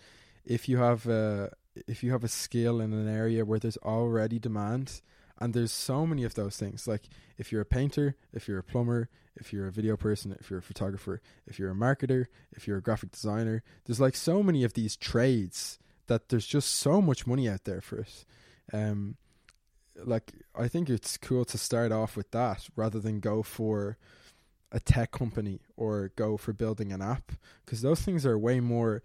[0.45, 1.51] if you have a
[1.87, 5.01] if you have a skill in an area where there's already demand
[5.45, 7.03] and there's so many of those things like
[7.37, 10.61] if you're a painter, if you're a plumber, if you're a video person, if you're
[10.61, 14.65] a photographer, if you're a marketer, if you're a graphic designer, there's like so many
[14.65, 18.25] of these trades that there's just so much money out there for it.
[18.73, 19.17] Um
[20.03, 23.99] like I think it's cool to start off with that rather than go for
[24.73, 27.33] a tech company or go for building an app
[27.67, 29.03] because those things are way more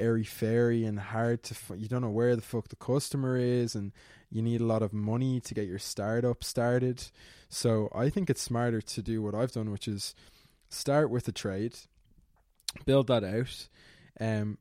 [0.00, 3.74] airy fairy and hard to f- you don't know where the fuck the customer is
[3.74, 3.92] and
[4.30, 7.10] you need a lot of money to get your startup started.
[7.48, 10.14] So i think it's smarter to do what i've done which is
[10.68, 11.76] start with a trade
[12.84, 13.68] build that out
[14.20, 14.56] um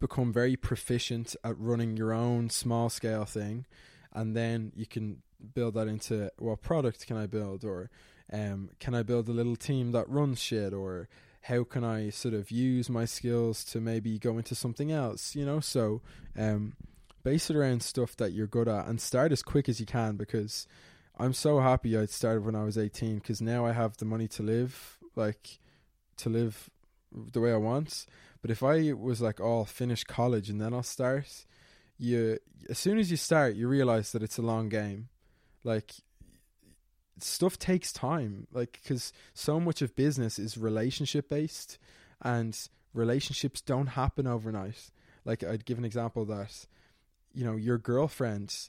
[0.00, 3.66] become very proficient at running your own small scale thing
[4.14, 5.20] and then you can
[5.54, 7.64] build that into what product can i build?
[7.64, 7.90] Or
[8.32, 11.08] um, can I build a little team that runs shit, or
[11.42, 15.34] how can I sort of use my skills to maybe go into something else?
[15.34, 16.02] You know, so
[16.38, 16.74] um,
[17.24, 20.16] base it around stuff that you're good at and start as quick as you can
[20.16, 20.66] because
[21.18, 24.28] I'm so happy I started when I was 18 because now I have the money
[24.28, 25.58] to live like
[26.18, 26.70] to live
[27.12, 28.06] the way I want.
[28.40, 31.46] But if I was like, oh, I'll finish college and then I'll start,
[31.98, 35.08] you as soon as you start, you realize that it's a long game.
[35.64, 35.92] Like
[37.18, 41.78] stuff takes time like because so much of business is relationship based
[42.22, 44.90] and relationships don't happen overnight.
[45.24, 46.66] Like i'd give an example that
[47.32, 48.68] you know your girlfriend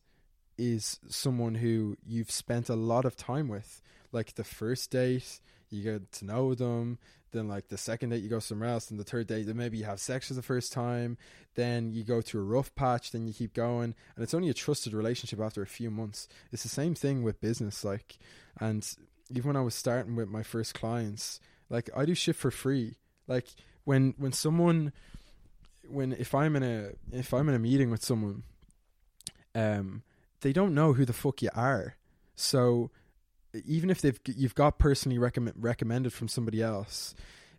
[0.58, 3.82] is someone who you've spent a lot of time with.
[4.12, 7.00] Like the first date you get to know them
[7.34, 9.78] then like the second date you go somewhere else and the third date then maybe
[9.78, 11.18] you have sex for the first time
[11.56, 14.54] then you go through a rough patch then you keep going and it's only a
[14.54, 18.18] trusted relationship after a few months it's the same thing with business like
[18.60, 18.96] and
[19.30, 21.40] even when i was starting with my first clients
[21.74, 22.98] Like I do shit for free.
[23.28, 23.48] Like
[23.84, 24.94] when when someone
[25.90, 28.44] when if I'm in a if I'm in a meeting with someone,
[29.56, 30.04] um,
[30.42, 31.96] they don't know who the fuck you are.
[32.36, 32.92] So
[33.66, 37.16] even if they've you've got personally recommend, recommended from somebody else,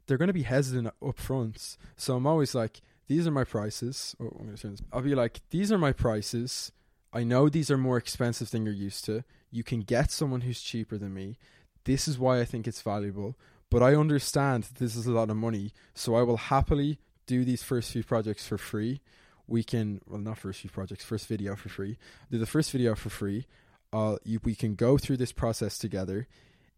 [0.06, 1.76] they're going to be hesitant up front.
[1.96, 4.16] So I'm always like, these are my prices.
[4.20, 4.82] Oh, I'm going to turn this.
[4.92, 6.72] I'll be like, these are my prices.
[7.12, 9.24] I know these are more expensive than you're used to.
[9.50, 11.38] You can get someone who's cheaper than me.
[11.84, 13.36] This is why I think it's valuable.
[13.70, 17.62] But I understand this is a lot of money, so I will happily do these
[17.62, 19.00] first few projects for free.
[19.46, 21.98] We can, well, not first few projects, first video for free.
[22.30, 23.46] Do the first video for free.
[23.94, 26.26] Uh, you, we can go through this process together.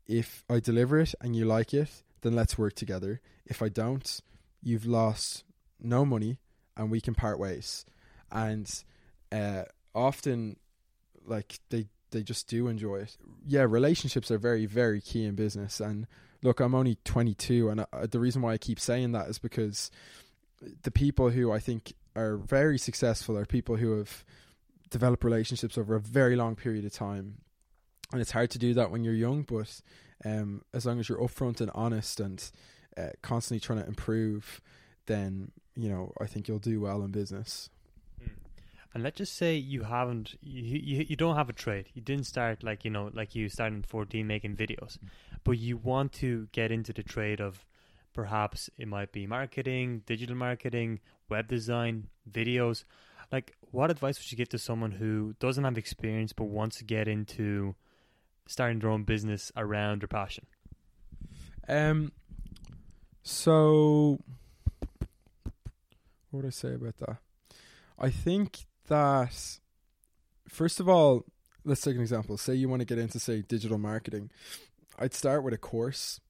[0.06, 1.88] If I deliver it and you like it,
[2.20, 3.22] then let's work together.
[3.46, 4.20] If I don't,
[4.62, 5.42] you've lost
[5.80, 6.40] no money
[6.76, 7.86] and we can part ways.
[8.30, 8.70] And
[9.32, 9.62] uh,
[9.94, 10.58] often,
[11.24, 13.16] like, they they just do enjoy it.
[13.46, 15.80] Yeah, relationships are very, very key in business.
[15.80, 16.06] And
[16.42, 19.90] look, I'm only 22, and uh, the reason why I keep saying that is because
[20.82, 24.24] the people who I think are very successful are people who have
[24.90, 27.38] developed relationships over a very long period of time.
[28.12, 29.80] And it's hard to do that when you're young, but
[30.24, 32.50] um, as long as you're upfront and honest and
[32.96, 34.60] uh, constantly trying to improve,
[35.06, 37.68] then you know I think you'll do well in business.
[38.94, 41.90] And let's just say you haven't, you, you, you don't have a trade.
[41.92, 44.96] You didn't start like, you know, like you started in 14 making videos,
[45.44, 47.66] but you want to get into the trade of
[48.14, 52.84] perhaps it might be marketing, digital marketing, web design, videos.
[53.32, 56.84] Like, what advice would you give to someone who doesn't have experience but wants to
[56.84, 57.74] get into
[58.46, 60.46] starting their own business around their passion?
[61.68, 62.12] Um,
[63.22, 64.20] so
[66.30, 67.16] what would I say about that?
[67.98, 69.58] I think that
[70.48, 71.24] first of all,
[71.64, 72.36] let's take an example.
[72.36, 74.30] Say you want to get into say digital marketing.
[74.98, 76.20] I'd start with a course.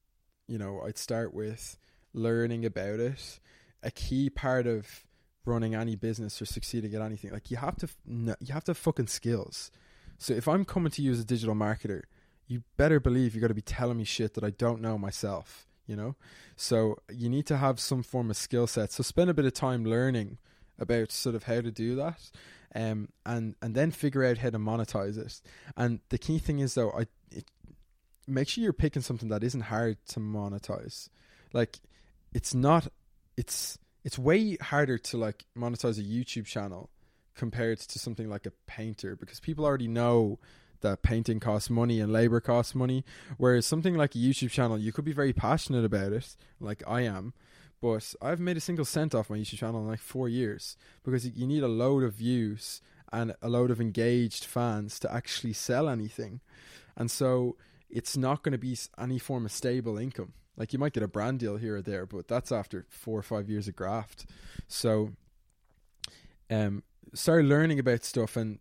[0.47, 1.77] You know, I'd start with
[2.13, 3.39] learning about it.
[3.83, 5.05] A key part of
[5.47, 8.77] running any business or succeeding at anything, like you have to, you have to have
[8.77, 9.71] fucking skills.
[10.17, 12.03] So if I'm coming to you as a digital marketer,
[12.47, 15.65] you better believe you got to be telling me shit that I don't know myself.
[15.85, 16.15] You know,
[16.57, 18.91] so you need to have some form of skill set.
[18.91, 20.37] So spend a bit of time learning
[20.77, 22.29] about sort of how to do that,
[22.75, 25.41] um, and and then figure out how to monetize it.
[25.77, 27.45] And the key thing is though, I it,
[28.27, 31.07] make sure you're picking something that isn't hard to monetize.
[31.53, 31.79] Like
[32.33, 32.89] it's not,
[33.37, 36.89] it's it's way harder to like monetize a YouTube channel
[37.35, 40.39] compared to something like a painter because people already know
[40.79, 43.03] that painting costs money and labor costs money.
[43.35, 47.01] Whereas something like a YouTube channel, you could be very passionate about it, like I
[47.01, 47.33] am,
[47.81, 51.27] but I've made a single cent off my YouTube channel in like four years because
[51.27, 55.89] you need a load of views and a load of engaged fans to actually sell
[55.89, 56.39] anything.
[56.95, 57.57] And so
[57.89, 60.31] it's not going to be any form of stable income.
[60.57, 63.23] Like you might get a brand deal here or there, but that's after four or
[63.23, 64.25] five years of graft.
[64.67, 65.11] So,
[66.49, 68.59] um, start learning about stuff and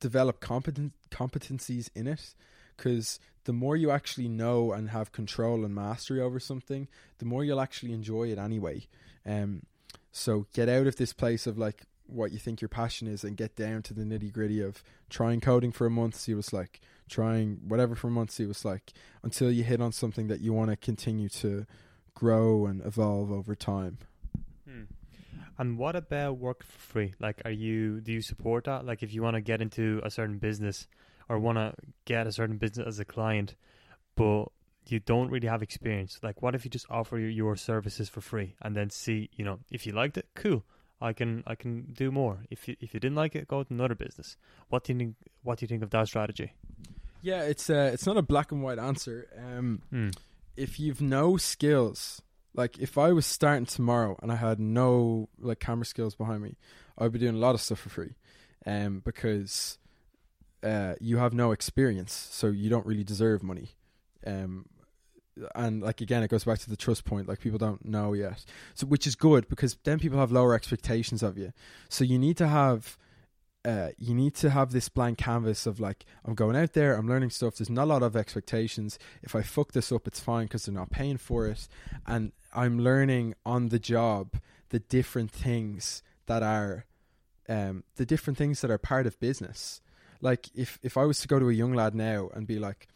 [0.00, 2.34] develop competent competencies in it
[2.76, 7.44] because the more you actually know and have control and mastery over something, the more
[7.44, 8.86] you'll actually enjoy it anyway.
[9.26, 9.62] Um,
[10.10, 13.36] so get out of this place of like what you think your passion is and
[13.36, 16.52] get down to the nitty gritty of trying coding for a month, see what it's
[16.52, 20.28] like, trying whatever for a month, see what it's like, until you hit on something
[20.28, 21.66] that you want to continue to
[22.14, 23.98] grow and evolve over time.
[24.68, 24.82] Hmm.
[25.58, 27.14] And what about work for free?
[27.20, 28.84] Like, are you do you support that?
[28.84, 30.86] Like, if you want to get into a certain business,
[31.28, 33.54] or want to get a certain business as a client,
[34.16, 34.46] but
[34.86, 36.18] you don't really have experience.
[36.22, 39.60] Like, what if you just offer your services for free and then see, you know,
[39.70, 40.64] if you liked it, cool.
[41.02, 42.44] I can I can do more.
[42.50, 44.36] If you if you didn't like it, go to another business.
[44.68, 45.16] What do you think?
[45.42, 46.52] What do you think of that strategy?
[47.20, 49.28] Yeah, it's uh, it's not a black and white answer.
[49.36, 50.16] Um, mm.
[50.56, 52.22] If you've no skills,
[52.54, 56.56] like if I was starting tomorrow and I had no like camera skills behind me,
[56.96, 58.14] I'd be doing a lot of stuff for free,
[58.64, 59.78] um, because
[60.62, 63.70] uh, you have no experience, so you don't really deserve money.
[64.26, 64.66] Um,
[65.54, 67.28] and like again, it goes back to the trust point.
[67.28, 71.22] Like people don't know yet, so which is good because then people have lower expectations
[71.22, 71.52] of you.
[71.88, 72.98] So you need to have.
[73.64, 77.06] Uh, you need to have this blank canvas of like I'm going out there, I'm
[77.06, 77.54] learning stuff.
[77.54, 78.98] There's not a lot of expectations.
[79.22, 81.68] If I fuck this up, it's fine because they're not paying for it,
[82.04, 84.34] and I'm learning on the job
[84.70, 86.86] the different things that are,
[87.48, 89.80] um, the different things that are part of business
[90.22, 92.88] like if if I was to go to a young lad now and be like,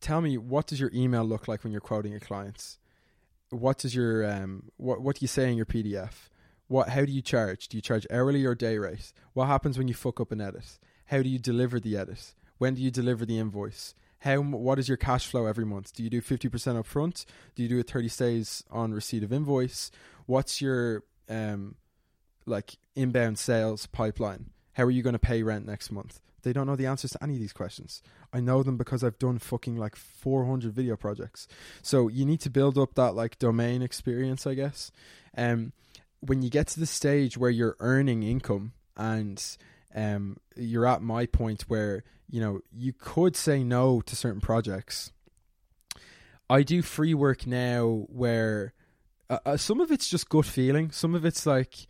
[0.00, 2.78] tell me what does your email look like when you're quoting your clients?
[3.50, 6.28] What does your um what what do you say in your PDF?
[6.68, 7.68] What how do you charge?
[7.68, 9.12] Do you charge hourly or day rate?
[9.32, 10.78] What happens when you fuck up an edit?
[11.06, 12.34] How do you deliver the edit?
[12.58, 13.94] When do you deliver the invoice?
[14.20, 15.92] how what is your cash flow every month?
[15.94, 17.24] Do you do fifty percent up front?
[17.54, 19.90] Do you do it thirty days on receipt of invoice?
[20.26, 21.76] What's your um
[22.44, 24.50] like inbound sales pipeline?
[24.72, 26.20] How are you going to pay rent next month?
[26.46, 28.04] They don't know the answers to any of these questions.
[28.32, 31.48] I know them because I've done fucking like 400 video projects.
[31.82, 34.92] So you need to build up that like domain experience, I guess.
[35.36, 35.72] Um,
[36.20, 39.44] when you get to the stage where you're earning income and
[39.92, 45.10] um, you're at my point where you know you could say no to certain projects.
[46.48, 48.72] I do free work now where
[49.28, 50.92] uh, uh, some of it's just gut feeling.
[50.92, 51.88] Some of it's like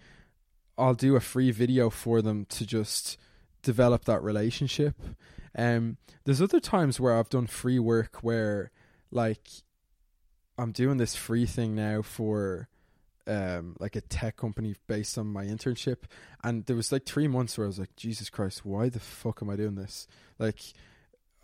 [0.79, 3.19] I'll do a free video for them to just
[3.67, 4.95] develop that relationship.
[5.59, 8.71] Um, there's other times where I've done free work where,
[9.11, 9.49] like,
[10.57, 12.69] I'm doing this free thing now for,
[13.27, 16.05] um, like a tech company based on my internship,
[16.45, 19.43] and there was like three months where I was like, Jesus Christ, why the fuck
[19.43, 20.07] am I doing this?
[20.39, 20.61] Like,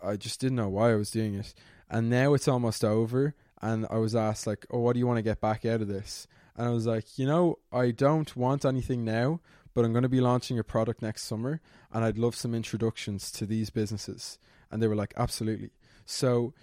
[0.01, 1.53] I just didn't know why I was doing it,
[1.89, 5.17] and now it's almost over, and I was asked like, oh, what do you want
[5.17, 6.27] to get back out of this?
[6.55, 9.41] And I was like, you know, I don't want anything now,
[9.73, 13.31] but I'm going to be launching a product next summer and I'd love some introductions
[13.33, 14.37] to these businesses.
[14.71, 15.71] And they were like, absolutely.
[16.05, 16.53] So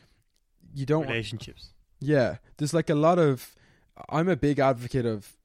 [0.75, 1.71] you don't relationships.
[2.01, 3.55] yeah, there's like a lot of.
[4.09, 5.37] I'm a big advocate of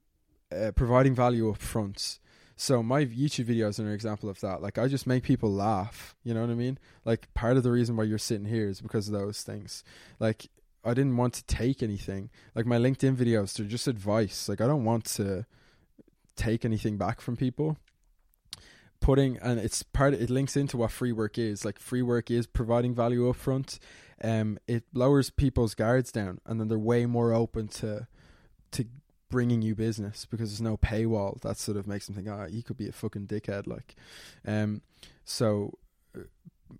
[0.56, 2.19] uh, providing value up front.
[2.56, 4.62] So my YouTube videos are an example of that.
[4.62, 6.15] Like I just make people laugh.
[6.23, 6.80] You know what I mean?
[7.04, 9.84] Like part of the reason why you're sitting here is because of those things.
[10.19, 10.47] Like
[10.86, 12.30] I didn't want to take anything.
[12.54, 14.47] Like my LinkedIn videos, they're just advice.
[14.47, 15.45] Like I don't want to
[16.36, 17.78] take anything back from people.
[19.02, 21.63] Putting and it's part of, it links into what free work is.
[21.63, 23.80] Like free work is providing value up front.
[24.24, 28.08] Um, it lowers people's guards down, and then they're way more open to
[28.71, 28.86] to
[29.30, 31.39] bringing you business because there's no paywall.
[31.41, 33.67] That sort of makes them think, ah, oh, you could be a fucking dickhead.
[33.67, 33.95] Like,
[34.48, 34.82] um,
[35.24, 35.78] so
[36.17, 36.21] uh,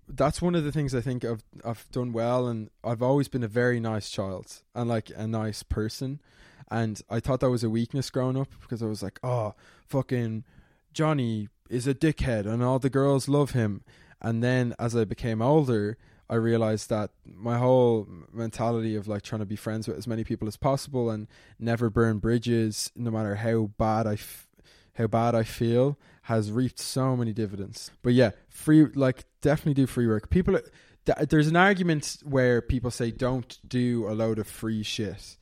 [0.08, 3.44] that's one of the things I think I've I've done well, and I've always been
[3.44, 6.20] a very nice child and like a nice person,
[6.70, 9.54] and I thought that was a weakness growing up because I was like, oh,
[9.86, 10.44] fucking
[10.92, 13.82] Johnny is a dickhead, and all the girls love him,
[14.20, 15.96] and then as I became older.
[16.28, 20.24] I realized that my whole mentality of like trying to be friends with as many
[20.24, 21.28] people as possible and
[21.60, 24.48] never burn bridges, no matter how bad I, f-
[24.94, 27.92] how bad I feel, has reaped so many dividends.
[28.02, 30.28] But yeah, free like definitely do free work.
[30.28, 30.58] People,
[31.04, 35.35] th- there's an argument where people say don't do a load of free shit,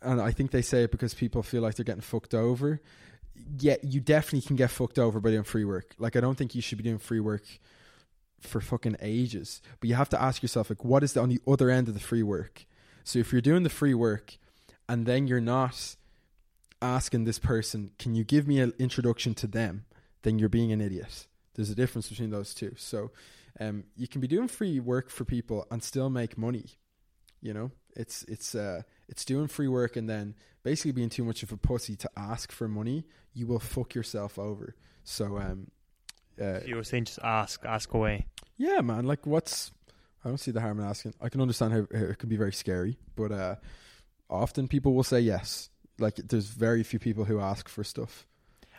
[0.00, 2.80] and I think they say it because people feel like they're getting fucked over.
[3.58, 5.94] Yet you definitely can get fucked over by doing free work.
[5.98, 7.44] Like I don't think you should be doing free work
[8.40, 9.62] for fucking ages.
[9.80, 11.94] But you have to ask yourself, like, what is the, on the other end of
[11.94, 12.66] the free work?
[13.04, 14.36] So if you're doing the free work
[14.88, 15.96] and then you're not
[16.80, 19.84] asking this person, can you give me an introduction to them?
[20.22, 21.26] Then you're being an idiot.
[21.54, 22.74] There's a difference between those two.
[22.76, 23.10] So
[23.58, 26.66] um, you can be doing free work for people and still make money.
[27.42, 31.42] You know, it's it's uh, it's doing free work and then basically being too much
[31.42, 33.04] of a pussy to ask for money.
[33.34, 34.74] You will fuck yourself over.
[35.04, 35.66] So um,
[36.40, 38.26] uh, you were saying just ask, ask away.
[38.56, 39.04] Yeah, man.
[39.04, 39.72] Like, what's?
[40.24, 41.14] I don't see the harm in asking.
[41.20, 43.56] I can understand how, how it can be very scary, but uh,
[44.30, 45.68] often people will say yes.
[45.98, 48.26] Like, there's very few people who ask for stuff.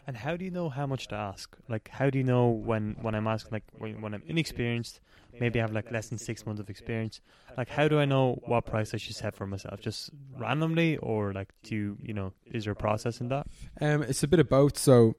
[0.06, 1.56] And how do you know how much to ask?
[1.70, 5.00] Like, how do you know when when I'm asking, like, when, when I'm inexperienced,
[5.40, 7.22] maybe I have like less than six months of experience.
[7.58, 9.80] Like, how do I know what price I should set for myself?
[9.80, 13.48] Just randomly, or like, do you, you know, is there a process in that?
[13.80, 14.78] Um, it's a bit of both.
[14.78, 15.16] So,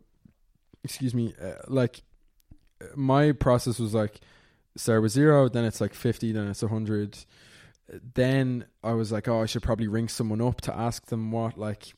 [0.83, 2.03] excuse me, uh, like
[2.94, 4.20] my process was like
[4.77, 7.18] start with zero, then it's like fifty, then it's a hundred.
[8.14, 11.57] Then I was like, oh, I should probably ring someone up to ask them what
[11.57, 11.94] like.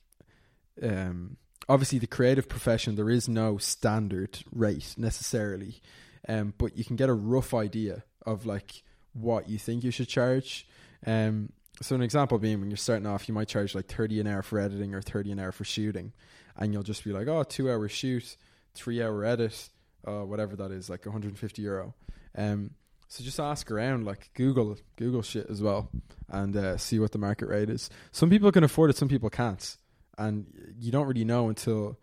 [0.83, 5.81] Um, obviously, the creative profession there is no standard rate necessarily,
[6.29, 10.09] um, but you can get a rough idea of like what you think you should
[10.09, 10.67] charge.
[11.07, 14.27] Um, so an example being when you're starting off, you might charge like thirty an
[14.27, 16.13] hour for editing or thirty an hour for shooting,
[16.57, 18.37] and you'll just be like, oh, two hour shoot,
[18.75, 19.69] three hour edit
[20.07, 21.95] uh, whatever that is, like 150 euro.
[22.37, 22.71] Um,
[23.09, 25.91] so just ask around, like Google, Google shit as well,
[26.29, 27.91] and uh, see what the market rate is.
[28.13, 29.77] Some people can afford it, some people can't,
[30.19, 30.47] and
[30.79, 31.99] you don't really know until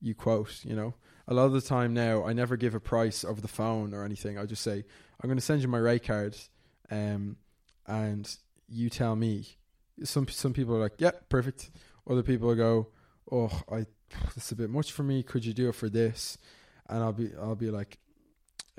[0.00, 0.64] you quote.
[0.64, 0.94] You know,
[1.28, 4.04] a lot of the time now, I never give a price over the phone or
[4.04, 4.38] anything.
[4.38, 4.84] I just say,
[5.20, 6.36] I'm going to send you my rate card,
[6.90, 7.36] um,
[7.86, 8.34] and
[8.68, 9.56] you tell me.
[10.04, 11.70] Some some people are like, yeah, perfect.
[12.08, 12.88] Other people go,
[13.30, 13.86] oh, I
[14.36, 15.22] is a bit much for me.
[15.22, 16.38] Could you do it for this?
[16.92, 17.98] and I'll be I'll be like,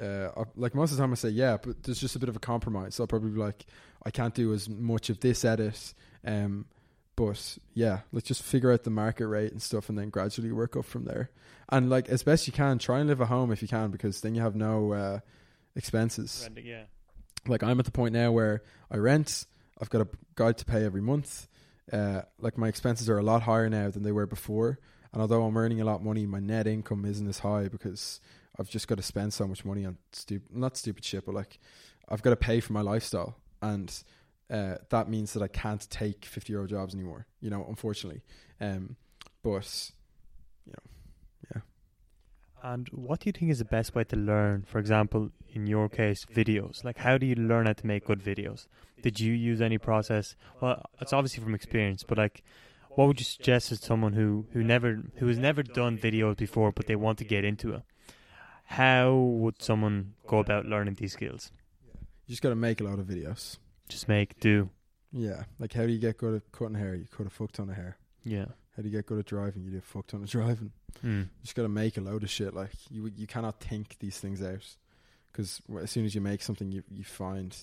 [0.02, 2.36] uh, like most of the time I say yeah, but there's just a bit of
[2.36, 2.96] a compromise.
[2.96, 3.66] So I'll probably be like,
[4.06, 5.94] I can't do as much of this edit,
[6.26, 6.66] um,
[7.16, 10.76] but yeah, let's just figure out the market rate and stuff, and then gradually work
[10.76, 11.30] up from there.
[11.70, 14.22] And like as best you can, try and live at home if you can, because
[14.22, 15.20] then you have no uh,
[15.76, 16.50] expenses.
[16.62, 16.84] Yeah.
[17.48, 19.46] like I'm at the point now where I rent.
[19.82, 21.48] I've got a guide to pay every month.
[21.92, 24.80] Uh, like my expenses are a lot higher now than they were before.
[25.12, 28.20] And although I'm earning a lot of money, my net income isn't as high because
[28.58, 31.60] I've just got to spend so much money on stupid, not stupid shit, but like
[32.08, 33.92] I've got to pay for my lifestyle, and
[34.50, 37.28] uh, that means that I can't take fifty euro jobs anymore.
[37.42, 38.22] You know, unfortunately.
[38.60, 38.96] Um,
[39.42, 39.92] but
[40.66, 41.62] you know, yeah.
[42.62, 44.64] And what do you think is the best way to learn?
[44.68, 46.84] For example, in your case, videos.
[46.84, 48.68] Like, how do you learn how to make good videos?
[49.02, 50.36] Did you use any process?
[50.62, 52.44] Well, it's obviously from experience, but like,
[52.90, 56.72] what would you suggest to someone who who never who has never done videos before,
[56.72, 57.82] but they want to get into it?
[58.66, 61.52] How would someone go about learning these skills?
[62.26, 63.58] You just got to make a lot of videos.
[63.94, 64.70] Just make do.
[65.12, 66.96] Yeah, like how do you get good at cutting hair?
[66.96, 67.98] You cut a fuck ton of hair.
[68.24, 68.46] Yeah.
[68.76, 69.64] How do you get good at driving?
[69.64, 70.72] You do a fuck ton of driving.
[71.06, 71.22] Mm.
[71.22, 72.56] You just got to make a load of shit.
[72.56, 74.66] Like you, you cannot think these things out
[75.32, 77.56] because as soon as you make something, you you find.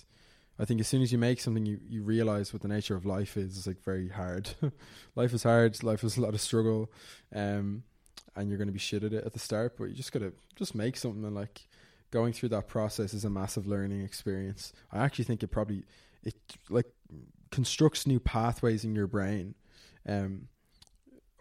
[0.58, 3.04] I think as soon as you make something, you you realize what the nature of
[3.04, 3.58] life is.
[3.58, 4.50] It's like very hard.
[5.16, 5.82] life is hard.
[5.82, 6.92] Life is a lot of struggle,
[7.34, 7.82] um,
[8.36, 9.76] and you're going to be shit at it at the start.
[9.76, 11.66] But you just gotta just make something and like
[12.10, 14.72] going through that process is a massive learning experience.
[14.92, 15.84] I actually think it probably
[16.22, 16.34] it
[16.68, 16.86] like
[17.50, 19.54] constructs new pathways in your brain.
[20.06, 20.48] Um,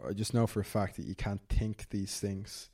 [0.07, 2.69] I just know for a fact that you can't think these things.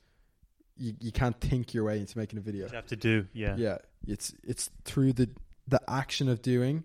[0.78, 2.68] You you can't think your way into making a video.
[2.68, 3.28] You have to do.
[3.34, 3.56] Yeah.
[3.58, 3.78] Yeah,
[4.08, 5.30] it's it's through the
[5.68, 6.84] the action of doing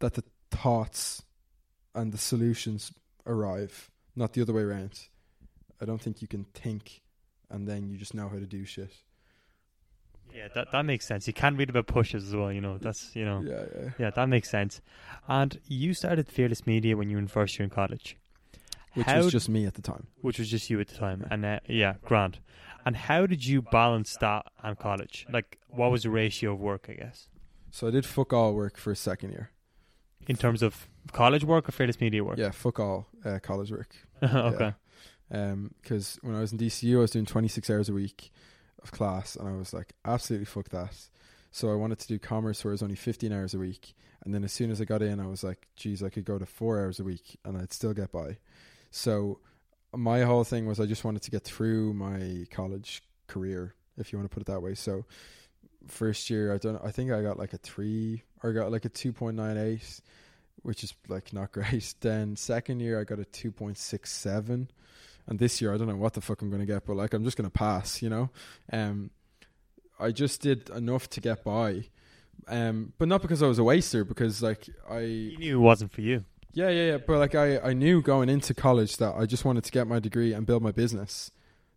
[0.00, 1.22] that the thoughts
[1.94, 2.92] and the solutions
[3.26, 5.08] arrive, not the other way around.
[5.80, 7.02] I don't think you can think
[7.52, 8.92] and then you just know how to do shit.
[10.34, 11.26] Yeah, that that makes sense.
[11.26, 12.52] You can read about pushes as well.
[12.52, 13.42] You know, that's you know.
[13.44, 13.90] Yeah, yeah.
[13.98, 14.80] Yeah, that makes sense.
[15.28, 18.16] And you started Fearless Media when you were in first year in college.
[18.94, 20.08] Which How was just me at the time.
[20.20, 22.40] which was just you at the time, and uh, yeah, grand.
[22.84, 25.26] And how did you balance that and college?
[25.32, 26.86] Like, what was the ratio of work?
[26.90, 27.28] I guess
[27.70, 29.50] So I did fuck all work for a second year.
[30.26, 32.38] in terms of college work or Fearless Media work.
[32.38, 33.94] Yeah, fuck all uh, college work.
[34.22, 34.74] okay.
[35.30, 38.30] because when I was in DCU, I was doing 26 hours a week
[38.82, 40.94] of class, and I was like, absolutely fuck that.
[41.50, 43.94] So I wanted to do commerce, where it was only 15 hours a week.
[44.24, 46.38] And then as soon as I got in, I was like, geez, I could go
[46.38, 48.38] to four hours a week, and I'd still get by.
[48.90, 49.40] So
[49.94, 54.18] my whole thing was I just wanted to get through my college career, if you
[54.18, 54.74] want to put it that way.
[54.74, 55.04] So
[55.86, 58.84] first year, I don't, I think I got like a three, or I got like
[58.84, 60.00] a 2.98,
[60.62, 61.94] which is like not great.
[62.00, 64.68] Then second year, I got a 2.67
[65.26, 67.14] and this year I don't know what the fuck I'm going to get, but like
[67.14, 68.30] I'm just going to pass, you know.
[68.72, 69.10] Um,
[70.00, 71.84] I just did enough to get by,
[72.48, 75.92] um, but not because I was a waster, because like I You knew it wasn't
[75.92, 76.24] for you.
[76.52, 79.64] yeah yeah yeah, but like I I knew going into college that I just wanted
[79.64, 81.30] to get my degree and build my business.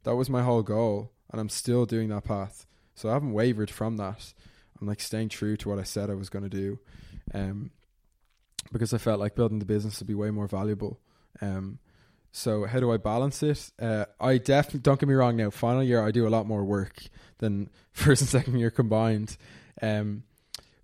[0.03, 2.65] That was my whole goal, and I'm still doing that path.
[2.95, 4.33] So I haven't wavered from that.
[4.79, 6.79] I'm like staying true to what I said I was going to do,
[7.33, 7.71] um,
[8.71, 10.99] because I felt like building the business would be way more valuable.
[11.41, 11.79] Um,
[12.35, 13.71] so how do I balance it?
[13.81, 15.37] Uh, I definitely don't get me wrong.
[15.37, 17.01] Now, final year I do a lot more work
[17.37, 19.37] than first and second year combined.
[19.81, 20.23] Um,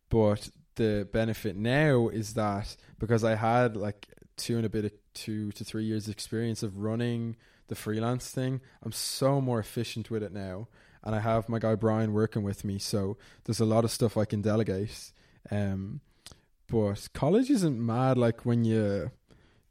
[0.09, 4.91] but the benefit now is that because I had like two and a bit of
[5.13, 7.35] two to three years experience of running
[7.67, 10.69] the freelance thing, I'm so more efficient with it now.
[11.03, 14.15] And I have my guy Brian working with me, so there's a lot of stuff
[14.15, 15.11] I can delegate.
[15.51, 15.99] Um,
[16.67, 19.11] but college isn't mad like when you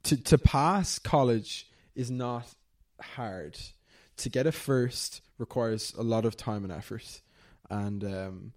[0.03, 2.47] to to pass college is not
[3.01, 3.59] hard.
[4.19, 7.23] To get a first requires a lot of time and effort,
[7.71, 8.53] and um,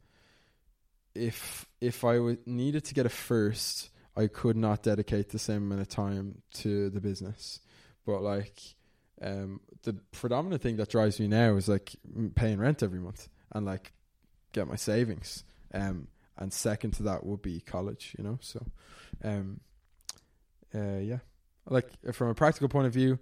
[1.16, 5.64] if if I would needed to get a first, I could not dedicate the same
[5.64, 7.60] amount of time to the business.
[8.06, 8.60] But like,
[9.22, 11.96] um, the predominant thing that drives me now is like
[12.36, 13.94] paying rent every month and like
[14.52, 15.44] get my savings.
[15.74, 16.08] Um,
[16.38, 18.40] and second to that would be college, you know.
[18.42, 18.66] So,
[19.24, 19.60] um,
[20.74, 21.20] uh, yeah,
[21.70, 23.20] like from a practical point of view,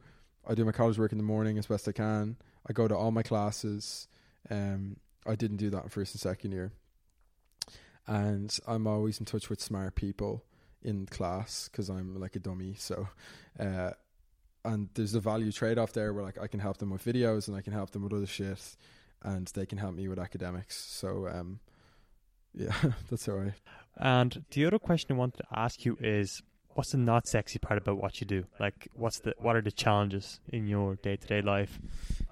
[0.48, 2.38] I do my college work in the morning as best I can.
[2.68, 4.08] I go to all my classes.
[4.50, 6.72] Um, I didn't do that in first and second year,
[8.08, 10.44] and I'm always in touch with smart people
[10.84, 12.76] in class because I'm like a dummy.
[12.78, 13.08] So,
[13.60, 13.92] uh,
[14.66, 17.48] and there's a value trade off there where like I can help them with videos
[17.48, 18.76] and I can help them with other shit,
[19.24, 20.78] and they can help me with academics.
[20.78, 21.60] So, um,
[22.54, 22.74] yeah,
[23.10, 23.54] that's all right.
[23.98, 26.42] And the other question I wanted to ask you is,
[26.76, 28.46] what's the not sexy part about what you do?
[28.60, 31.80] Like, what's the what are the challenges in your day to day life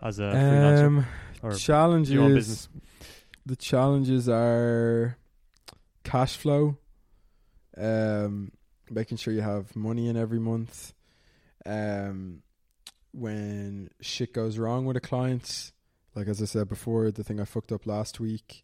[0.02, 1.06] as a freelancer Um,
[1.42, 2.14] or challenges.
[2.14, 2.70] your own business?
[3.46, 5.18] The challenges are
[6.04, 6.78] cash flow,
[7.78, 8.52] um,
[8.90, 10.94] making sure you have money in every month.
[11.66, 12.42] Um,
[13.12, 15.72] when shit goes wrong with a client,
[16.16, 18.64] like as I said before, the thing I fucked up last week,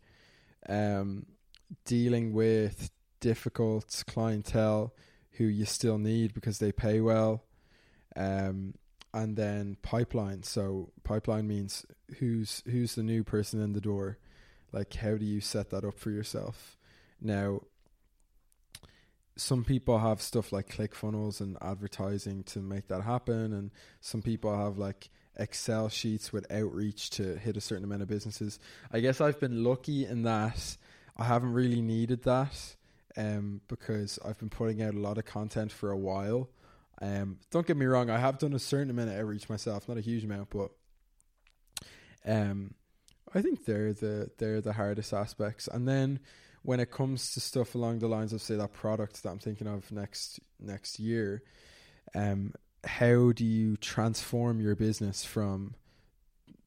[0.69, 1.26] um,
[1.86, 4.93] dealing with difficult clientele
[5.38, 7.43] who you still need because they pay well.
[8.15, 8.75] Um,
[9.13, 10.43] and then pipeline.
[10.43, 11.86] So pipeline means
[12.19, 14.17] who's who's the new person in the door.
[14.73, 16.77] Like how do you set that up for yourself?
[17.21, 17.61] Now
[19.38, 24.55] some people have stuff like ClickFunnels and advertising to make that happen and some people
[24.55, 28.59] have like Excel sheets with outreach to hit a certain amount of businesses.
[28.91, 30.77] I guess I've been lucky in that
[31.17, 32.75] I haven't really needed that
[33.18, 36.49] um, because I've been putting out a lot of content for a while.
[37.01, 39.97] Um, don't get me wrong, I have done a certain amount of outreach myself, not
[39.97, 40.72] a huge amount, but
[42.26, 42.74] um,
[43.34, 45.68] I think they're the they're the hardest aspects.
[45.68, 46.20] And then
[46.63, 49.68] when it comes to stuff along the lines of say that product that I'm thinking
[49.68, 51.43] of next next year,
[52.13, 52.53] um,
[52.84, 55.76] how do you transform your business from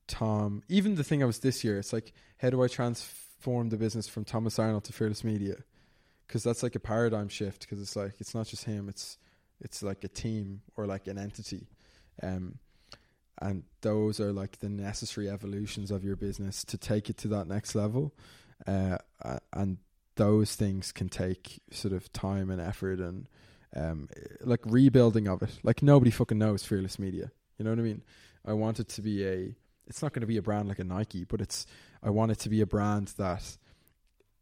[0.06, 0.62] Tom?
[0.68, 4.08] Even the thing I was this year, it's like how do I transform the business
[4.08, 5.56] from Thomas Arnold to Fearless Media?
[6.28, 7.62] Because that's like a paradigm shift.
[7.62, 9.18] Because it's like it's not just him; it's
[9.60, 11.66] it's like a team or like an entity.
[12.22, 12.58] Um,
[13.40, 17.46] and those are like the necessary evolutions of your business to take it to that
[17.46, 18.14] next level.
[18.66, 18.98] Uh,
[19.52, 19.78] and
[20.16, 23.28] those things can take sort of time and effort and
[23.76, 24.08] um,
[24.40, 25.50] like rebuilding of it.
[25.62, 27.30] Like nobody fucking knows Fearless Media.
[27.56, 28.02] You know what I mean?
[28.44, 29.54] I want it to be a.
[29.86, 31.66] It's not going to be a brand like a Nike, but it's.
[32.02, 33.56] I want it to be a brand that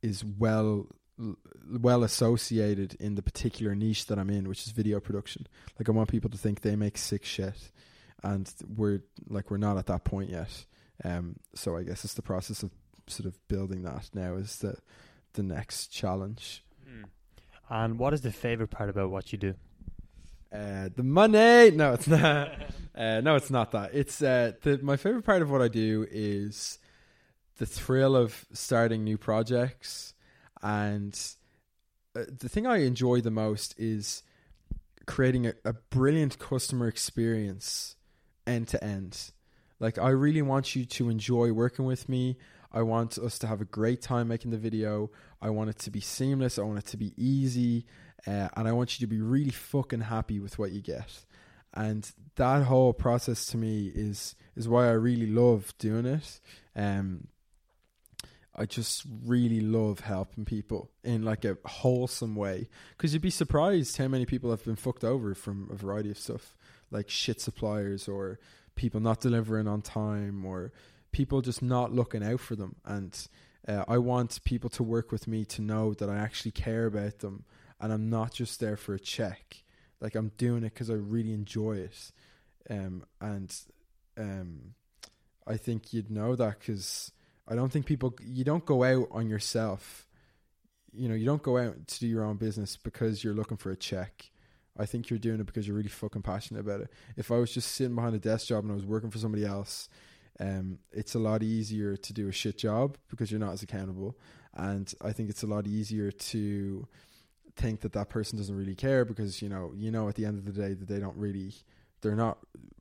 [0.02, 0.86] is well
[1.18, 5.46] well associated in the particular niche that I'm in, which is video production.
[5.78, 7.70] Like I want people to think they make sick shit,
[8.22, 10.64] and we're like we're not at that point yet.
[11.04, 12.70] Um, so I guess it's the process of
[13.06, 14.76] sort of building that now is the
[15.34, 16.64] the next challenge.
[16.88, 17.04] Mm.
[17.68, 19.54] And what is the favorite part about what you do?
[20.52, 21.70] Uh, the money.
[21.70, 22.52] No, it's not.
[22.96, 23.94] uh, no, it's not that.
[23.94, 26.78] It's uh, the my favorite part of what I do is
[27.58, 30.14] the thrill of starting new projects,
[30.62, 31.18] and
[32.16, 34.22] uh, the thing I enjoy the most is
[35.06, 37.96] creating a, a brilliant customer experience
[38.46, 39.32] end to end.
[39.78, 42.38] Like I really want you to enjoy working with me.
[42.72, 45.10] I want us to have a great time making the video.
[45.40, 46.58] I want it to be seamless.
[46.58, 47.86] I want it to be easy.
[48.26, 51.24] Uh, and I want you to be really fucking happy with what you get.
[51.74, 56.40] And that whole process to me is is why I really love doing it.
[56.74, 57.28] Um,
[58.56, 63.98] I just really love helping people in like a wholesome way because you'd be surprised
[63.98, 66.56] how many people have been fucked over from a variety of stuff
[66.90, 68.38] like shit suppliers or
[68.74, 70.72] people not delivering on time or
[71.12, 72.76] people just not looking out for them.
[72.84, 73.28] And
[73.68, 77.18] uh, I want people to work with me to know that I actually care about
[77.18, 77.44] them
[77.78, 79.64] and I'm not just there for a check.
[80.00, 82.12] Like I'm doing it because I really enjoy it.
[82.70, 83.54] Um, and
[84.16, 84.74] um,
[85.46, 87.12] I think you'd know that because
[87.48, 90.06] I don't think people, you don't go out on yourself.
[90.92, 93.70] You know, you don't go out to do your own business because you're looking for
[93.70, 94.30] a check.
[94.78, 96.90] I think you're doing it because you're really fucking passionate about it.
[97.16, 99.44] If I was just sitting behind a desk job and I was working for somebody
[99.44, 99.88] else
[100.38, 104.18] um, it's a lot easier to do a shit job because you're not as accountable.
[104.54, 106.86] And I think it's a lot easier to
[107.56, 110.36] think that that person doesn't really care because you know you know at the end
[110.36, 111.54] of the day that they don't really
[112.02, 112.38] they're not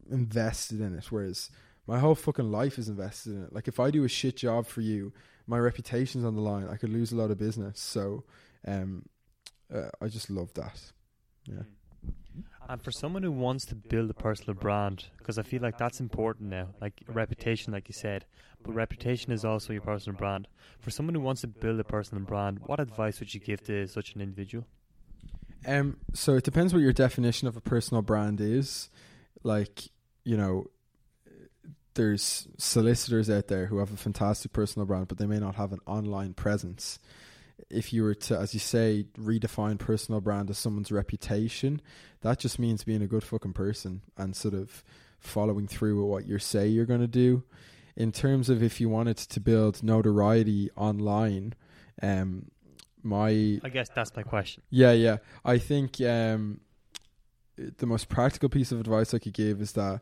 [0.09, 1.05] invested in it.
[1.09, 1.49] Whereas
[1.87, 3.53] my whole fucking life is invested in it.
[3.53, 5.13] Like if I do a shit job for you,
[5.47, 6.67] my reputation's on the line.
[6.67, 7.79] I could lose a lot of business.
[7.79, 8.23] So
[8.67, 9.05] um,
[9.73, 10.79] uh, I just love that.
[11.45, 11.55] Yeah.
[11.55, 12.43] Mm.
[12.67, 15.99] And for someone who wants to build a personal brand, because I feel like that's
[15.99, 18.25] important now, like reputation, like you said,
[18.63, 20.47] but reputation is also your personal brand.
[20.79, 23.87] For someone who wants to build a personal brand, what advice would you give to
[23.87, 24.65] such an individual?
[25.67, 28.89] Um, so it depends what your definition of a personal brand is.
[29.43, 29.89] Like,
[30.23, 30.65] you know,
[31.95, 35.73] there's solicitors out there who have a fantastic personal brand, but they may not have
[35.73, 36.99] an online presence
[37.69, 41.81] if you were to, as you say, redefine personal brand as someone's reputation,
[42.21, 44.83] that just means being a good fucking person and sort of
[45.19, 47.43] following through with what you say you're going to do.
[47.95, 51.53] In terms of if you wanted to build notoriety online,
[52.01, 52.51] um,
[53.01, 54.63] my I guess that's my question.
[54.69, 55.17] Yeah, yeah.
[55.45, 56.59] I think um,
[57.55, 60.01] the most practical piece of advice I could give is that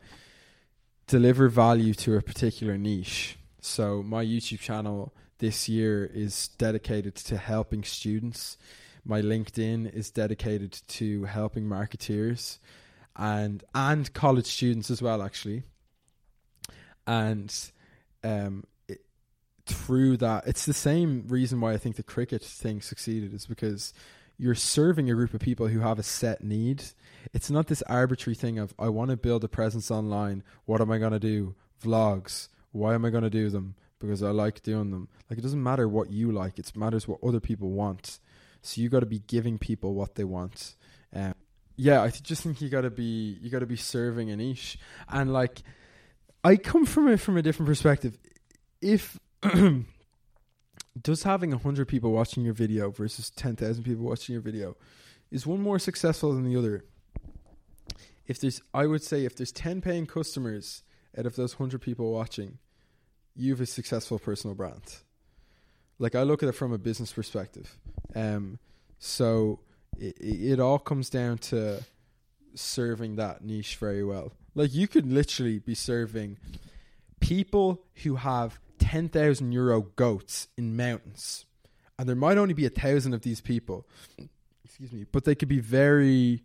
[1.08, 3.38] deliver value to a particular niche.
[3.62, 8.58] So my YouTube channel this year is dedicated to helping students.
[9.06, 12.60] My LinkedIn is dedicated to helping marketeers
[13.16, 15.64] and and college students as well, actually.
[17.06, 17.54] And
[18.24, 19.02] um, it,
[19.66, 23.94] through that, it's the same reason why I think the cricket thing succeeded is because
[24.38, 26.84] you're serving a group of people who have a set need.
[27.32, 30.44] It's not this arbitrary thing of I want to build a presence online.
[30.66, 31.56] What am I going to do?
[31.82, 32.50] Vlogs.
[32.72, 33.76] Why am I going to do them?
[34.04, 35.08] because I like doing them.
[35.30, 38.20] Like it doesn't matter what you like; it matters what other people want.
[38.62, 40.76] So you got to be giving people what they want.
[41.14, 41.34] Um,
[41.76, 44.36] yeah, I th- just think you got to be you got to be serving a
[44.36, 44.78] niche,
[45.10, 45.64] and like
[46.44, 48.18] I come from it from a different perspective.
[48.82, 49.20] If
[51.02, 54.76] does having hundred people watching your video versus ten thousand people watching your video
[55.32, 56.84] is one more successful than the other?
[58.28, 60.84] If there's, I would say, if there's ten paying customers
[61.18, 62.60] out of those hundred people watching,
[63.36, 64.98] you have a successful personal brand.
[66.00, 67.78] Like I look at it from a business perspective,
[68.16, 68.60] um,
[69.00, 69.60] so
[69.98, 71.84] it, it all comes down to
[72.56, 74.34] serving that niche very well.
[74.56, 76.38] Like you could literally be serving
[77.20, 81.46] people who have 10,000 euro goats in mountains.
[81.98, 83.88] And there might only be a thousand of these people.
[84.66, 85.06] Excuse me.
[85.12, 86.44] But they could be very,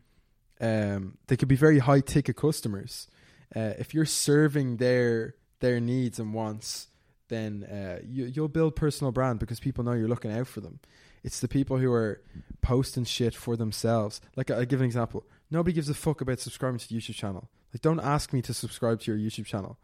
[0.60, 3.08] um, they could be very high ticket customers.
[3.54, 6.88] Uh, if you're serving their their needs and wants,
[7.28, 10.80] then uh, you, you'll build personal brand because people know you're looking out for them.
[11.24, 12.22] It's the people who are
[12.62, 14.20] posting shit for themselves.
[14.36, 15.24] Like I give an example.
[15.50, 17.48] Nobody gives a fuck about subscribing to the YouTube channel.
[17.72, 19.78] Like don't ask me to subscribe to your YouTube channel.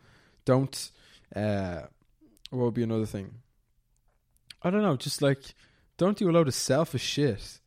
[0.45, 0.91] Don't
[1.35, 1.83] uh
[2.51, 3.35] what would be another thing?
[4.63, 5.55] I don't know, just like
[5.97, 7.61] don't do a load of selfish shit.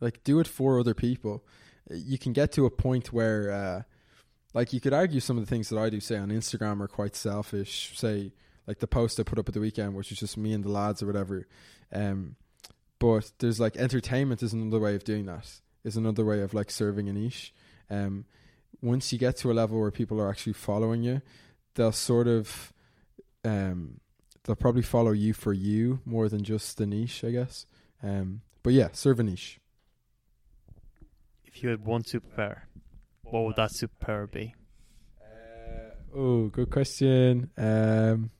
[0.00, 1.44] Like do it for other people.
[1.92, 3.82] You can get to a point where uh
[4.54, 6.88] like you could argue some of the things that I do say on Instagram are
[6.88, 7.92] quite selfish.
[7.96, 8.32] Say
[8.66, 10.70] like the post I put up at the weekend, which is just me and the
[10.70, 11.46] lads or whatever.
[11.92, 12.36] Um
[13.02, 15.60] but there's like entertainment is another way of doing that.
[15.82, 17.52] Is another way of like serving a niche.
[17.90, 18.26] Um,
[18.80, 21.20] once you get to a level where people are actually following you,
[21.74, 22.72] they'll sort of,
[23.44, 23.98] um,
[24.44, 27.66] they'll probably follow you for you more than just the niche, I guess.
[28.04, 29.58] Um, but yeah, serve a niche.
[31.52, 32.62] If you had one superpower,
[33.22, 34.54] what would that superpower be?
[35.20, 37.50] Uh, oh, good question.
[37.58, 38.30] Um,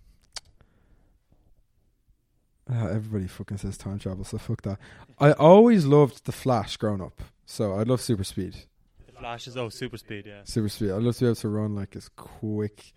[2.70, 4.78] uh, everybody fucking says time travel, so fuck that.
[5.18, 8.56] I always loved the Flash growing up, so I'd love super speed.
[9.06, 10.40] The Flash is oh super speed, yeah.
[10.44, 10.92] Super speed.
[10.92, 12.92] I'd love to be able to run like as quick.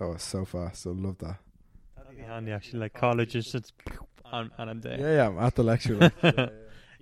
[0.00, 0.86] Oh, it's so fast.
[0.86, 1.36] I love that.
[1.96, 2.80] That'd be handy actually.
[2.80, 3.74] Like college is just
[4.32, 4.98] and, and I'm there.
[4.98, 5.26] Yeah, yeah.
[5.28, 5.96] I'm at the lecture.
[5.96, 6.48] Like, yeah, yeah,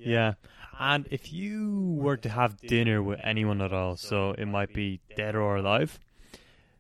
[0.09, 0.35] Yeah.
[0.79, 5.01] And if you were to have dinner with anyone at all, so it might be
[5.15, 5.99] dead or alive,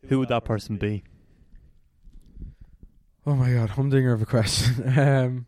[0.08, 1.04] who would that person be?
[3.26, 4.98] Oh my god, humdinger of a question.
[4.98, 5.46] um,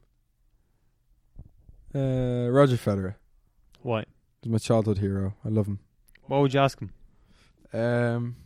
[1.95, 3.15] uh, Roger Federer.
[3.81, 4.05] Why?
[4.43, 5.35] He's my childhood hero.
[5.45, 5.79] I love him.
[6.27, 6.93] What would you ask him?
[7.73, 8.37] Um,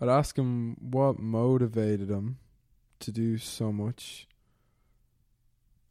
[0.00, 2.38] I'd ask him what motivated him
[3.00, 4.26] to do so much.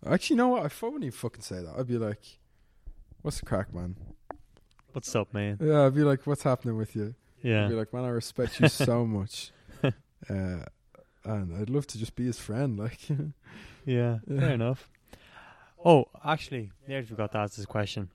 [0.06, 0.64] Actually, you know what?
[0.64, 1.76] I wouldn't even fucking say that.
[1.78, 2.40] I'd be like,
[3.22, 3.96] "What's the crack, man?"
[4.94, 5.58] What's up, man?
[5.62, 7.66] Yeah, I'd be like, "What's happening with you?" Yeah.
[7.66, 9.52] I'd be like, "Man, I respect you so much."
[9.84, 10.66] Uh,
[11.24, 12.78] and I'd love to just be his friend.
[12.78, 13.16] Like, Yeah,
[13.86, 14.18] Yeah.
[14.40, 14.90] fair enough.
[15.84, 18.10] Oh, actually, nearly forgot to ask this question.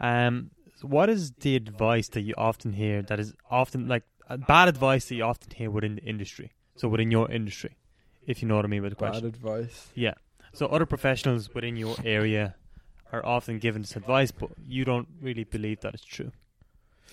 [0.00, 0.50] Um,
[0.82, 4.04] what is the advice that you often hear that is often like
[4.46, 6.52] bad advice that you often hear within the industry?
[6.76, 7.76] So within your industry,
[8.26, 9.26] if you know what I mean with the bad question.
[9.26, 9.88] advice.
[9.94, 10.14] Yeah.
[10.58, 12.56] So other professionals within your area
[13.12, 16.32] are often given this advice, but you don't really believe that it's true.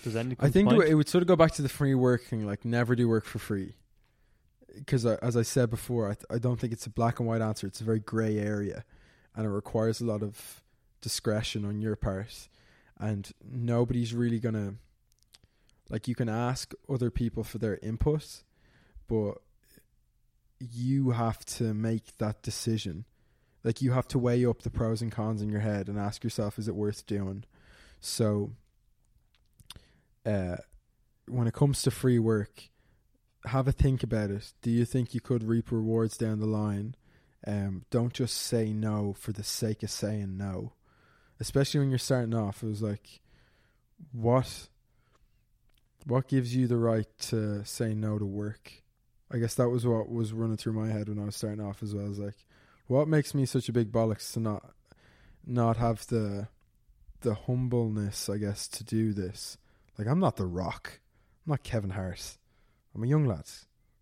[0.03, 2.65] Does that I think it would- sort of go back to the free working, like
[2.65, 3.75] never do work for free.
[4.73, 7.41] Because as I said before, I, th- I don't think it's a black and white
[7.41, 7.67] answer.
[7.67, 8.83] It's a very grey area,
[9.35, 10.63] and it requires a lot of
[11.01, 12.49] discretion on your part.
[12.99, 14.73] And nobody's really gonna
[15.91, 18.41] like you can ask other people for their input,
[19.07, 19.37] but
[20.59, 23.05] you have to make that decision.
[23.65, 26.23] Like you have to weigh up the pros and cons in your head and ask
[26.23, 27.45] yourself, is it worth doing?
[27.99, 28.51] So
[30.23, 30.57] uh,
[31.27, 32.69] when it comes to free work,
[33.45, 34.53] have a think about it.
[34.61, 36.95] Do you think you could reap rewards down the line?
[37.47, 40.73] Um, don't just say no for the sake of saying no.
[41.39, 43.19] Especially when you're starting off, it was like,
[44.11, 44.67] what,
[46.05, 48.83] what gives you the right to say no to work?
[49.31, 51.81] I guess that was what was running through my head when I was starting off
[51.81, 52.07] as well.
[52.07, 52.45] As like,
[52.87, 54.71] what makes me such a big bollocks to not,
[55.45, 56.47] not have the,
[57.21, 59.57] the humbleness, I guess, to do this?
[59.97, 60.99] Like I'm not the Rock.
[61.45, 62.37] I'm not Kevin Harris.
[62.93, 63.45] I'm a young lad.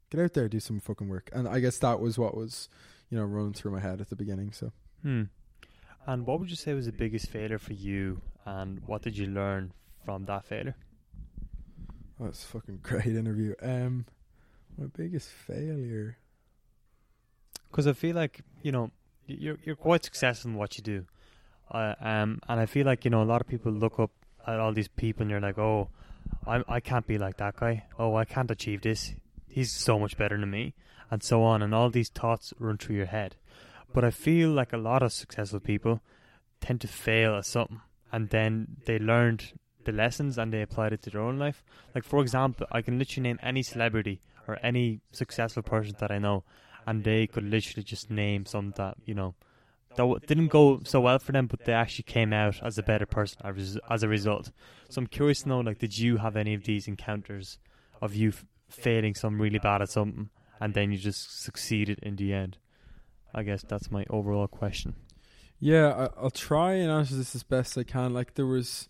[0.09, 1.29] Get out there, do some fucking work.
[1.33, 2.69] And I guess that was what was,
[3.09, 4.51] you know, running through my head at the beginning.
[4.51, 4.71] So
[5.01, 5.23] Hmm.
[6.05, 9.27] And what would you say was the biggest failure for you, and what did you
[9.27, 9.71] learn
[10.03, 10.75] from that failure?
[12.19, 13.53] oh, it's a fucking great interview.
[13.61, 14.05] Um,
[14.77, 16.17] my biggest failure.
[17.73, 18.91] Because I feel like you know
[19.25, 21.05] you're you're quite successful in what you do,
[21.71, 24.11] uh, um, and I feel like you know a lot of people look up
[24.45, 25.89] at all these people and you're like, oh,
[26.45, 27.85] I I can't be like that guy.
[27.97, 29.15] Oh, I can't achieve this.
[29.49, 30.75] he's so much better than me,
[31.09, 33.37] and so on, and all these thoughts run through your head.
[33.91, 36.01] But I feel like a lot of successful people
[36.61, 39.53] tend to fail at something, and then they learned
[39.85, 41.63] the lessons and they applied it to their own life.
[41.95, 46.19] Like for example, I can literally name any celebrity or any successful person that I
[46.19, 46.43] know,
[46.85, 49.35] and they could literally just name some that you know
[49.95, 53.05] that didn't go so well for them, but they actually came out as a better
[53.05, 53.39] person
[53.89, 54.51] as a result.
[54.89, 57.59] So I'm curious to know, like, did you have any of these encounters
[58.01, 60.29] of you f- failing some really bad at something,
[60.59, 62.57] and then you just succeeded in the end?
[63.33, 64.95] I guess that's my overall question.
[65.59, 68.13] Yeah, I, will try and answer this as best I can.
[68.13, 68.89] Like there was,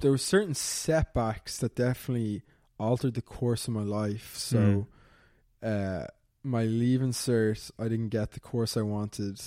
[0.00, 2.42] there were certain setbacks that definitely
[2.78, 4.32] altered the course of my life.
[4.36, 4.86] So,
[5.62, 6.02] mm.
[6.02, 6.06] uh,
[6.44, 9.40] my leaving cert, I didn't get the course I wanted.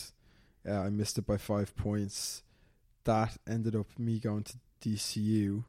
[0.67, 2.41] Uh, I missed it by five points.
[3.03, 5.63] That ended up me going to DCU,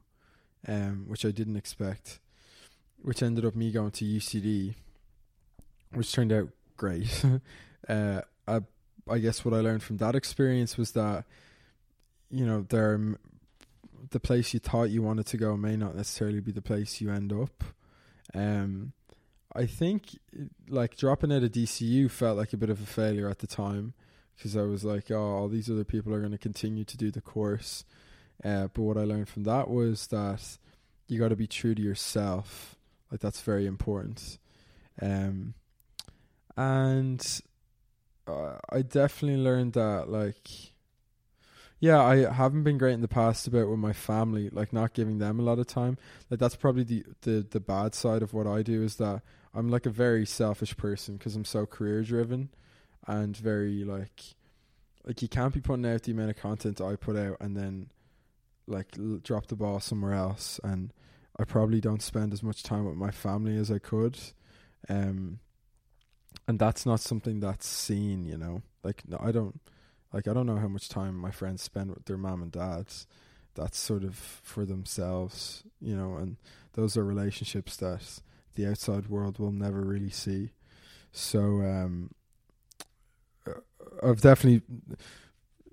[0.67, 2.19] um, which I didn't expect.
[3.01, 4.73] Which ended up me going to UCD,
[5.93, 7.23] which turned out great.
[7.87, 8.59] uh, I
[9.09, 11.23] I guess what I learned from that experience was that
[12.29, 12.99] you know there
[14.11, 17.11] the place you thought you wanted to go may not necessarily be the place you
[17.11, 17.63] end up.
[18.33, 18.93] Um,
[19.55, 20.17] I think
[20.67, 23.93] like dropping out of DCU felt like a bit of a failure at the time
[24.35, 27.11] because I was like, oh, all these other people are going to continue to do
[27.11, 27.83] the course.
[28.43, 30.57] Uh, but what I learned from that was that
[31.07, 32.75] you got to be true to yourself.
[33.11, 34.37] Like that's very important.
[35.01, 35.55] Um,
[36.55, 37.41] and
[38.27, 40.47] uh, I definitely learned that like
[41.81, 45.19] yeah, I haven't been great in the past about with my family, like not giving
[45.19, 45.97] them a lot of time.
[46.29, 49.21] Like that's probably the the the bad side of what I do is that
[49.53, 52.49] I'm like a very selfish person because I'm so career driven
[53.07, 54.35] and very like
[55.05, 57.89] like you can't be putting out the amount of content I put out and then
[58.67, 60.93] like l- drop the ball somewhere else and
[61.39, 64.19] I probably don't spend as much time with my family as I could.
[64.87, 65.39] Um
[66.47, 68.61] and that's not something that's seen, you know.
[68.83, 69.59] Like no, I don't
[70.13, 73.07] like I don't know how much time my friends spend with their mom and dads.
[73.55, 76.37] That's sort of for themselves, you know, and
[76.73, 78.21] those are relationships that
[78.59, 80.51] the outside world will never really see.
[81.11, 82.11] So um
[83.47, 83.61] uh,
[84.03, 84.61] I've definitely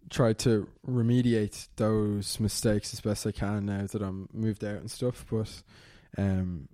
[0.08, 4.90] tried to remediate those mistakes as best I can now that I'm moved out and
[4.90, 5.62] stuff, but
[6.16, 6.68] um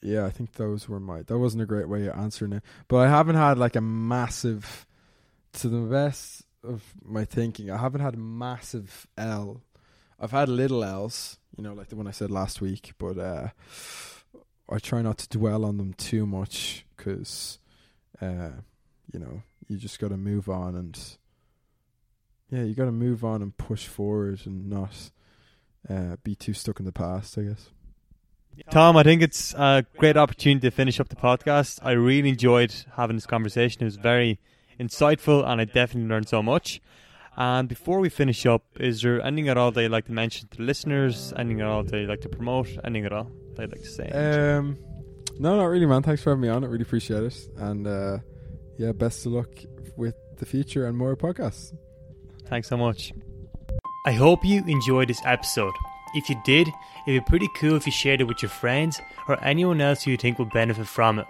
[0.00, 1.22] yeah, I think those were my.
[1.22, 4.86] That wasn't a great way of answering it, but I haven't had like a massive,
[5.54, 9.62] to the best of my thinking, I haven't had a massive L.
[10.20, 13.48] I've had little L's, you know, like the one I said last week, but uh,
[14.70, 17.58] I try not to dwell on them too much because,
[18.20, 18.50] uh,
[19.12, 20.98] you know, you just got to move on and,
[22.50, 25.10] yeah, you got to move on and push forward and not
[25.88, 27.70] uh, be too stuck in the past, I guess.
[28.70, 31.78] Tom, I think it's a great opportunity to finish up the podcast.
[31.82, 33.82] I really enjoyed having this conversation.
[33.82, 34.38] It was very
[34.78, 36.82] insightful and I definitely learned so much.
[37.36, 40.48] And before we finish up, is there anything at all that you'd like to mention
[40.48, 41.32] to listeners?
[41.36, 42.68] Anything at all that you'd like to promote?
[42.84, 43.30] Anything at all
[43.62, 44.08] you'd like to say?
[44.10, 44.78] Um,
[45.38, 46.02] no, not really, man.
[46.02, 46.64] Thanks for having me on.
[46.64, 47.48] I really appreciate it.
[47.56, 48.18] And uh,
[48.76, 49.50] yeah, best of luck
[49.96, 51.74] with the future and more podcasts.
[52.46, 53.12] Thanks so much.
[54.06, 55.74] I hope you enjoyed this episode.
[56.14, 56.68] If you did,
[57.06, 60.12] it'd be pretty cool if you shared it with your friends or anyone else who
[60.12, 61.26] you think would benefit from it.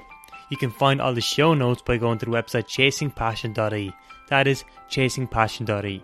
[0.50, 3.92] You can find all the show notes by going to the website chasingpassion.ie.
[4.28, 6.02] That is chasingpassion.ie.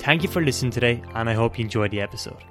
[0.00, 2.42] Thank you for listening today, and I hope you enjoyed the episode.